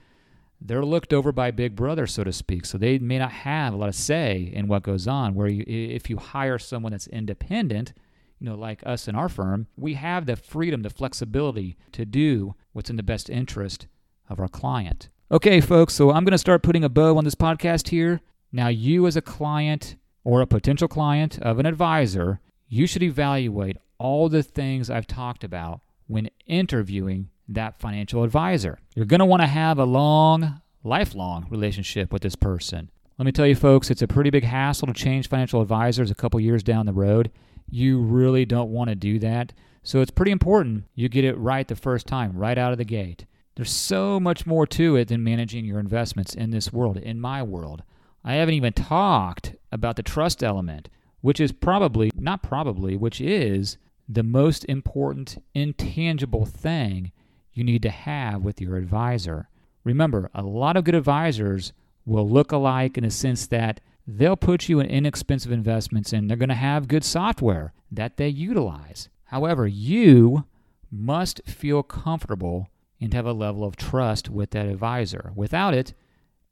they're 0.60 0.84
looked 0.84 1.12
over 1.12 1.32
by 1.32 1.50
Big 1.50 1.76
Brother, 1.76 2.06
so 2.06 2.24
to 2.24 2.32
speak. 2.32 2.64
So 2.64 2.78
they 2.78 2.98
may 2.98 3.18
not 3.18 3.30
have 3.30 3.74
a 3.74 3.76
lot 3.76 3.88
of 3.88 3.94
say 3.94 4.50
in 4.52 4.68
what 4.68 4.82
goes 4.82 5.06
on. 5.06 5.34
Where 5.34 5.48
you, 5.48 5.64
if 5.66 6.08
you 6.08 6.16
hire 6.16 6.58
someone 6.58 6.92
that's 6.92 7.06
independent, 7.08 7.92
you 8.40 8.48
know, 8.48 8.56
like 8.56 8.82
us 8.86 9.08
in 9.08 9.14
our 9.14 9.28
firm, 9.28 9.66
we 9.76 9.94
have 9.94 10.26
the 10.26 10.36
freedom, 10.36 10.82
the 10.82 10.90
flexibility 10.90 11.76
to 11.92 12.04
do 12.04 12.54
what's 12.72 12.90
in 12.90 12.96
the 12.96 13.02
best 13.02 13.28
interest 13.28 13.86
of 14.28 14.40
our 14.40 14.48
client. 14.48 15.08
Okay, 15.30 15.60
folks, 15.60 15.94
so 15.94 16.10
I'm 16.10 16.24
going 16.24 16.32
to 16.32 16.38
start 16.38 16.62
putting 16.62 16.84
a 16.84 16.88
bow 16.88 17.16
on 17.18 17.24
this 17.24 17.34
podcast 17.34 17.88
here. 17.88 18.20
Now, 18.56 18.68
you 18.68 19.06
as 19.06 19.16
a 19.16 19.20
client 19.20 19.96
or 20.24 20.40
a 20.40 20.46
potential 20.46 20.88
client 20.88 21.38
of 21.40 21.58
an 21.58 21.66
advisor, 21.66 22.40
you 22.68 22.86
should 22.86 23.02
evaluate 23.02 23.76
all 23.98 24.30
the 24.30 24.42
things 24.42 24.88
I've 24.88 25.06
talked 25.06 25.44
about 25.44 25.82
when 26.06 26.30
interviewing 26.46 27.28
that 27.48 27.78
financial 27.78 28.24
advisor. 28.24 28.78
You're 28.94 29.04
going 29.04 29.18
to 29.18 29.26
want 29.26 29.42
to 29.42 29.46
have 29.46 29.78
a 29.78 29.84
long, 29.84 30.62
lifelong 30.82 31.46
relationship 31.50 32.10
with 32.10 32.22
this 32.22 32.34
person. 32.34 32.90
Let 33.18 33.26
me 33.26 33.32
tell 33.32 33.46
you, 33.46 33.56
folks, 33.56 33.90
it's 33.90 34.00
a 34.00 34.08
pretty 34.08 34.30
big 34.30 34.44
hassle 34.44 34.86
to 34.86 34.94
change 34.94 35.28
financial 35.28 35.60
advisors 35.60 36.10
a 36.10 36.14
couple 36.14 36.40
years 36.40 36.62
down 36.62 36.86
the 36.86 36.94
road. 36.94 37.30
You 37.68 38.00
really 38.00 38.46
don't 38.46 38.72
want 38.72 38.88
to 38.88 38.96
do 38.96 39.18
that. 39.18 39.52
So 39.82 40.00
it's 40.00 40.10
pretty 40.10 40.32
important 40.32 40.84
you 40.94 41.10
get 41.10 41.26
it 41.26 41.36
right 41.36 41.68
the 41.68 41.76
first 41.76 42.06
time, 42.06 42.34
right 42.34 42.56
out 42.56 42.72
of 42.72 42.78
the 42.78 42.86
gate. 42.86 43.26
There's 43.54 43.70
so 43.70 44.18
much 44.18 44.46
more 44.46 44.66
to 44.68 44.96
it 44.96 45.08
than 45.08 45.22
managing 45.22 45.66
your 45.66 45.78
investments 45.78 46.34
in 46.34 46.52
this 46.52 46.72
world, 46.72 46.96
in 46.96 47.20
my 47.20 47.42
world. 47.42 47.82
I 48.26 48.34
haven't 48.34 48.54
even 48.54 48.72
talked 48.72 49.54
about 49.70 49.94
the 49.94 50.02
trust 50.02 50.42
element, 50.42 50.88
which 51.20 51.38
is 51.38 51.52
probably, 51.52 52.10
not 52.16 52.42
probably, 52.42 52.96
which 52.96 53.20
is 53.20 53.78
the 54.08 54.24
most 54.24 54.64
important 54.64 55.40
intangible 55.54 56.44
thing 56.44 57.12
you 57.52 57.62
need 57.62 57.82
to 57.82 57.90
have 57.90 58.42
with 58.42 58.60
your 58.60 58.76
advisor. 58.76 59.48
Remember, 59.84 60.28
a 60.34 60.42
lot 60.42 60.76
of 60.76 60.82
good 60.82 60.96
advisors 60.96 61.72
will 62.04 62.28
look 62.28 62.50
alike 62.50 62.98
in 62.98 63.04
the 63.04 63.10
sense 63.10 63.46
that 63.46 63.80
they'll 64.08 64.36
put 64.36 64.68
you 64.68 64.80
in 64.80 64.86
inexpensive 64.86 65.52
investments 65.52 66.12
and 66.12 66.28
they're 66.28 66.36
going 66.36 66.48
to 66.48 66.54
have 66.56 66.88
good 66.88 67.04
software 67.04 67.72
that 67.92 68.16
they 68.16 68.28
utilize. 68.28 69.08
However, 69.26 69.68
you 69.68 70.46
must 70.90 71.40
feel 71.46 71.84
comfortable 71.84 72.68
and 73.00 73.14
have 73.14 73.26
a 73.26 73.32
level 73.32 73.62
of 73.62 73.76
trust 73.76 74.28
with 74.28 74.50
that 74.50 74.66
advisor. 74.66 75.30
Without 75.36 75.74
it, 75.74 75.94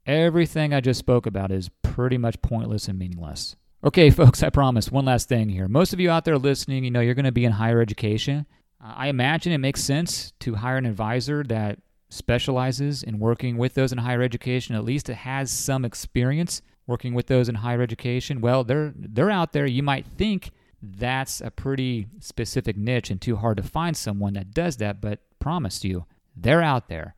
Everything 0.05 0.73
I 0.73 0.81
just 0.81 0.99
spoke 0.99 1.25
about 1.25 1.51
is 1.51 1.69
pretty 1.81 2.17
much 2.17 2.41
pointless 2.41 2.87
and 2.87 2.99
meaningless. 2.99 3.55
Okay, 3.83 4.09
folks, 4.11 4.43
I 4.43 4.49
promise 4.49 4.91
one 4.91 5.05
last 5.05 5.29
thing 5.29 5.49
here. 5.49 5.67
Most 5.67 5.93
of 5.93 5.99
you 5.99 6.09
out 6.09 6.25
there 6.25 6.37
listening, 6.37 6.83
you 6.83 6.91
know, 6.91 7.01
you're 7.01 7.15
going 7.15 7.25
to 7.25 7.31
be 7.31 7.45
in 7.45 7.53
higher 7.53 7.81
education. 7.81 8.45
I 8.81 9.07
imagine 9.07 9.51
it 9.51 9.57
makes 9.57 9.83
sense 9.83 10.33
to 10.41 10.55
hire 10.55 10.77
an 10.77 10.85
advisor 10.85 11.43
that 11.45 11.79
specializes 12.09 13.03
in 13.03 13.19
working 13.19 13.57
with 13.57 13.73
those 13.73 13.91
in 13.91 13.97
higher 13.97 14.21
education, 14.21 14.75
at 14.75 14.83
least 14.83 15.09
it 15.09 15.15
has 15.15 15.51
some 15.51 15.85
experience 15.85 16.61
working 16.87 17.13
with 17.13 17.27
those 17.27 17.49
in 17.49 17.55
higher 17.55 17.81
education. 17.81 18.41
Well, 18.41 18.63
they're 18.63 18.93
they're 18.95 19.31
out 19.31 19.53
there. 19.53 19.65
You 19.65 19.83
might 19.83 20.05
think 20.05 20.51
that's 20.81 21.41
a 21.41 21.49
pretty 21.49 22.07
specific 22.19 22.77
niche 22.77 23.09
and 23.09 23.19
too 23.19 23.37
hard 23.37 23.57
to 23.57 23.63
find 23.63 23.97
someone 23.97 24.33
that 24.33 24.51
does 24.51 24.77
that, 24.77 25.01
but 25.01 25.19
promise 25.39 25.83
you, 25.83 26.05
they're 26.35 26.61
out 26.61 26.89
there. 26.89 27.15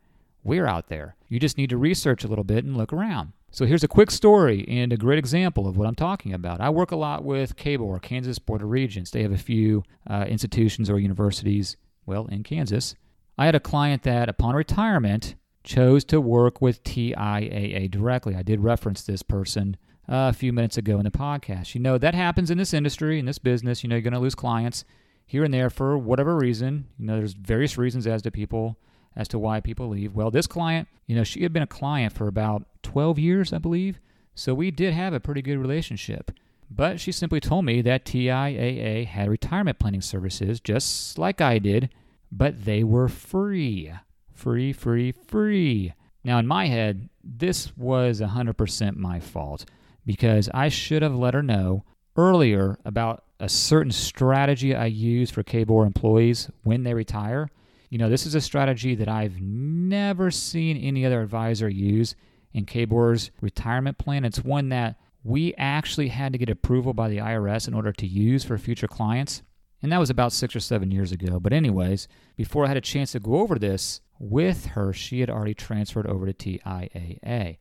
We're 0.47 0.65
out 0.65 0.87
there. 0.87 1.17
You 1.27 1.41
just 1.41 1.57
need 1.57 1.71
to 1.71 1.77
research 1.77 2.23
a 2.23 2.27
little 2.29 2.45
bit 2.45 2.63
and 2.63 2.77
look 2.77 2.93
around. 2.93 3.33
So 3.51 3.65
here's 3.65 3.83
a 3.83 3.87
quick 3.89 4.09
story 4.09 4.65
and 4.69 4.93
a 4.93 4.97
great 4.97 5.19
example 5.19 5.67
of 5.67 5.75
what 5.75 5.85
I'm 5.85 5.93
talking 5.93 6.31
about. 6.33 6.61
I 6.61 6.69
work 6.69 6.91
a 6.91 6.95
lot 6.95 7.25
with 7.25 7.57
KBOR, 7.57 8.01
Kansas 8.01 8.39
Board 8.39 8.61
of 8.61 8.69
Regents. 8.69 9.11
They 9.11 9.23
have 9.23 9.33
a 9.33 9.37
few 9.37 9.83
uh, 10.09 10.23
institutions 10.29 10.89
or 10.89 10.99
universities, 10.99 11.75
well, 12.05 12.27
in 12.27 12.43
Kansas. 12.43 12.95
I 13.37 13.45
had 13.45 13.55
a 13.55 13.59
client 13.59 14.03
that, 14.03 14.29
upon 14.29 14.55
retirement, 14.55 15.35
chose 15.65 16.05
to 16.05 16.21
work 16.21 16.61
with 16.61 16.81
TIAA 16.85 17.91
directly. 17.91 18.33
I 18.33 18.41
did 18.41 18.61
reference 18.61 19.03
this 19.03 19.23
person 19.23 19.75
uh, 20.07 20.31
a 20.31 20.33
few 20.33 20.53
minutes 20.53 20.77
ago 20.77 20.97
in 20.97 21.03
the 21.03 21.11
podcast. 21.11 21.75
You 21.75 21.81
know, 21.81 21.97
that 21.97 22.15
happens 22.15 22.49
in 22.49 22.57
this 22.57 22.73
industry, 22.73 23.19
in 23.19 23.25
this 23.25 23.37
business. 23.37 23.83
You 23.83 23.89
know, 23.89 23.97
you're 23.97 24.01
going 24.01 24.13
to 24.13 24.19
lose 24.19 24.33
clients 24.33 24.85
here 25.25 25.43
and 25.43 25.53
there 25.53 25.69
for 25.69 25.97
whatever 25.97 26.37
reason. 26.37 26.85
You 26.97 27.07
know, 27.07 27.17
there's 27.17 27.33
various 27.33 27.77
reasons 27.77 28.07
as 28.07 28.21
to 28.21 28.31
people 28.31 28.77
as 29.17 29.27
to 29.29 29.39
why 29.39 29.59
people 29.59 29.89
leave. 29.89 30.13
Well, 30.13 30.31
this 30.31 30.47
client, 30.47 30.87
you 31.07 31.15
know, 31.15 31.23
she 31.23 31.43
had 31.43 31.51
been 31.51 31.63
a 31.63 31.67
client 31.67 32.13
for 32.13 32.27
about 32.27 32.63
12 32.83 33.19
years, 33.19 33.51
I 33.51 33.57
believe. 33.57 33.99
So 34.35 34.53
we 34.53 34.71
did 34.71 34.93
have 34.93 35.11
a 35.11 35.19
pretty 35.19 35.41
good 35.41 35.57
relationship. 35.57 36.31
But 36.69 36.99
she 36.99 37.11
simply 37.11 37.39
told 37.39 37.65
me 37.65 37.81
that 37.81 38.05
TIAA 38.05 39.07
had 39.07 39.29
retirement 39.29 39.79
planning 39.79 40.01
services 40.01 40.59
just 40.59 41.17
like 41.17 41.41
I 41.41 41.59
did, 41.59 41.89
but 42.31 42.65
they 42.65 42.83
were 42.83 43.07
free. 43.07 43.91
Free, 44.33 44.71
free, 44.71 45.11
free. 45.11 45.93
Now, 46.23 46.37
in 46.37 46.45
my 46.45 46.67
head, 46.67 47.09
this 47.23 47.75
was 47.75 48.21
100% 48.21 48.95
my 48.97 49.19
fault 49.19 49.65
because 50.05 50.49
I 50.53 50.69
should 50.69 51.01
have 51.01 51.15
let 51.15 51.33
her 51.33 51.41
know 51.41 51.83
earlier 52.15 52.77
about 52.85 53.23
a 53.39 53.49
certain 53.49 53.91
strategy 53.91 54.75
I 54.75 54.85
use 54.85 55.31
for 55.31 55.43
KBOR 55.43 55.85
employees 55.85 56.49
when 56.63 56.83
they 56.83 56.93
retire 56.93 57.49
you 57.89 57.97
know, 57.97 58.09
this 58.09 58.25
is 58.25 58.35
a 58.35 58.41
strategy 58.41 58.95
that 58.95 59.07
I've 59.07 59.39
never 59.39 60.29
seen 60.31 60.77
any 60.77 61.05
other 61.05 61.21
advisor 61.21 61.69
use 61.69 62.15
in 62.53 62.65
KBOR's 62.65 63.31
retirement 63.41 63.97
plan. 63.97 64.25
It's 64.25 64.43
one 64.43 64.69
that 64.69 64.97
we 65.23 65.53
actually 65.57 66.09
had 66.09 66.33
to 66.33 66.37
get 66.37 66.49
approval 66.49 66.93
by 66.93 67.09
the 67.09 67.17
IRS 67.17 67.67
in 67.67 67.73
order 67.73 67.91
to 67.93 68.07
use 68.07 68.43
for 68.43 68.57
future 68.57 68.87
clients. 68.87 69.43
And 69.81 69.91
that 69.91 69.99
was 69.99 70.09
about 70.09 70.33
six 70.33 70.55
or 70.55 70.59
seven 70.59 70.91
years 70.91 71.11
ago. 71.11 71.39
But, 71.39 71.53
anyways, 71.53 72.07
before 72.35 72.65
I 72.65 72.69
had 72.69 72.77
a 72.77 72.81
chance 72.81 73.11
to 73.11 73.19
go 73.19 73.35
over 73.35 73.59
this 73.59 74.01
with 74.19 74.67
her, 74.67 74.91
she 74.91 75.19
had 75.19 75.29
already 75.29 75.53
transferred 75.53 76.07
over 76.07 76.25
to 76.25 76.33
TIAA. 76.33 77.57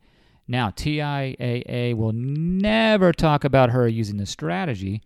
Now, 0.48 0.70
TIAA 0.70 1.94
will 1.94 2.12
never 2.12 3.12
talk 3.12 3.44
about 3.44 3.70
her 3.70 3.86
using 3.86 4.16
this 4.16 4.30
strategy 4.30 5.02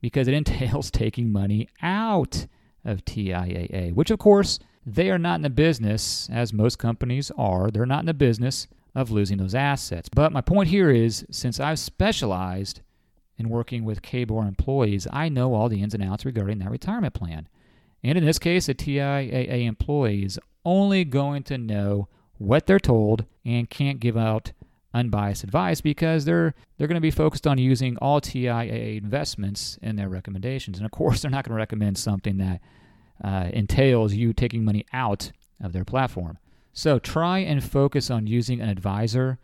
because 0.00 0.28
it 0.28 0.34
entails 0.40 0.90
taking 0.90 1.32
money 1.32 1.68
out 1.82 2.46
of 2.84 3.04
TIAA, 3.04 3.94
which 3.94 4.10
of 4.10 4.18
course 4.18 4.58
they 4.86 5.10
are 5.10 5.18
not 5.18 5.36
in 5.36 5.42
the 5.42 5.50
business, 5.50 6.28
as 6.32 6.52
most 6.52 6.78
companies 6.78 7.30
are, 7.36 7.70
they're 7.70 7.86
not 7.86 8.00
in 8.00 8.06
the 8.06 8.14
business 8.14 8.66
of 8.94 9.10
losing 9.10 9.38
those 9.38 9.54
assets. 9.54 10.08
But 10.08 10.32
my 10.32 10.40
point 10.40 10.68
here 10.68 10.90
is 10.90 11.24
since 11.30 11.60
I've 11.60 11.78
specialized 11.78 12.80
in 13.36 13.48
working 13.48 13.84
with 13.84 14.02
KBOR 14.02 14.46
employees, 14.46 15.06
I 15.12 15.28
know 15.28 15.54
all 15.54 15.68
the 15.68 15.82
ins 15.82 15.94
and 15.94 16.02
outs 16.02 16.24
regarding 16.24 16.58
that 16.58 16.70
retirement 16.70 17.14
plan. 17.14 17.48
And 18.02 18.16
in 18.16 18.24
this 18.24 18.38
case, 18.38 18.68
a 18.68 18.74
TIAA 18.74 19.64
employee 19.66 20.24
is 20.24 20.38
only 20.64 21.04
going 21.04 21.42
to 21.44 21.58
know 21.58 22.08
what 22.38 22.66
they're 22.66 22.78
told 22.78 23.24
and 23.44 23.68
can't 23.68 24.00
give 24.00 24.16
out 24.16 24.52
unbiased 24.92 25.44
advice 25.44 25.80
because 25.80 26.24
they're 26.24 26.54
they're 26.76 26.88
going 26.88 26.96
to 26.96 27.00
be 27.00 27.10
focused 27.10 27.46
on 27.46 27.58
using 27.58 27.96
all 27.98 28.20
TIAA 28.20 28.98
investments 28.98 29.78
in 29.82 29.96
their 29.96 30.08
recommendations. 30.08 30.78
And 30.78 30.86
of 30.86 30.92
course, 30.92 31.20
they're 31.22 31.30
not 31.30 31.44
going 31.44 31.54
to 31.54 31.60
recommend 31.60 31.98
something 31.98 32.38
that 32.38 32.60
uh, 33.22 33.50
entails 33.52 34.14
you 34.14 34.32
taking 34.32 34.64
money 34.64 34.84
out 34.92 35.32
of 35.62 35.72
their 35.72 35.84
platform. 35.84 36.38
So 36.72 36.98
try 36.98 37.38
and 37.38 37.62
focus 37.62 38.10
on 38.10 38.26
using 38.26 38.60
an 38.60 38.68
advisor 38.68 39.38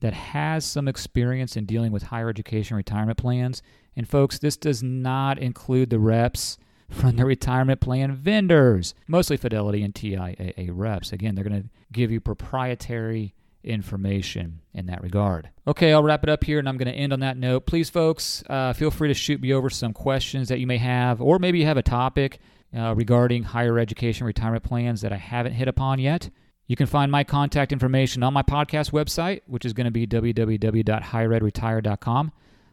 that 0.00 0.14
has 0.14 0.64
some 0.64 0.88
experience 0.88 1.56
in 1.56 1.66
dealing 1.66 1.92
with 1.92 2.04
higher 2.04 2.28
education 2.28 2.76
retirement 2.76 3.18
plans. 3.18 3.62
And 3.96 4.08
folks, 4.08 4.38
this 4.38 4.56
does 4.56 4.82
not 4.82 5.38
include 5.38 5.90
the 5.90 5.98
reps 5.98 6.58
from 6.90 7.16
the 7.16 7.24
retirement 7.24 7.80
plan 7.80 8.14
vendors, 8.14 8.94
mostly 9.06 9.36
Fidelity 9.36 9.82
and 9.82 9.94
TIAA 9.94 10.70
reps. 10.72 11.12
Again, 11.12 11.34
they're 11.34 11.44
going 11.44 11.62
to 11.62 11.68
give 11.92 12.10
you 12.10 12.20
proprietary 12.20 13.34
information 13.62 14.60
in 14.72 14.86
that 14.86 15.02
regard. 15.02 15.50
Okay, 15.66 15.92
I'll 15.92 16.02
wrap 16.02 16.22
it 16.22 16.30
up 16.30 16.44
here 16.44 16.58
and 16.58 16.68
I'm 16.68 16.76
going 16.76 16.92
to 16.92 16.98
end 16.98 17.12
on 17.12 17.20
that 17.20 17.36
note. 17.36 17.66
Please, 17.66 17.90
folks, 17.90 18.42
uh, 18.48 18.72
feel 18.72 18.90
free 18.90 19.08
to 19.08 19.14
shoot 19.14 19.40
me 19.40 19.52
over 19.52 19.70
some 19.70 19.92
questions 19.92 20.48
that 20.48 20.58
you 20.58 20.66
may 20.66 20.78
have, 20.78 21.20
or 21.20 21.38
maybe 21.38 21.58
you 21.58 21.66
have 21.66 21.76
a 21.76 21.82
topic 21.82 22.38
uh, 22.76 22.94
regarding 22.94 23.42
higher 23.42 23.78
education 23.78 24.26
retirement 24.26 24.64
plans 24.64 25.00
that 25.02 25.12
I 25.12 25.16
haven't 25.16 25.52
hit 25.52 25.68
upon 25.68 25.98
yet. 25.98 26.30
You 26.66 26.76
can 26.76 26.86
find 26.86 27.10
my 27.10 27.24
contact 27.24 27.72
information 27.72 28.22
on 28.22 28.32
my 28.32 28.42
podcast 28.42 28.92
website, 28.92 29.40
which 29.46 29.64
is 29.64 29.72
going 29.72 29.86
to 29.86 29.90
be 29.90 30.06
www.higheredretire.com. 30.06 32.32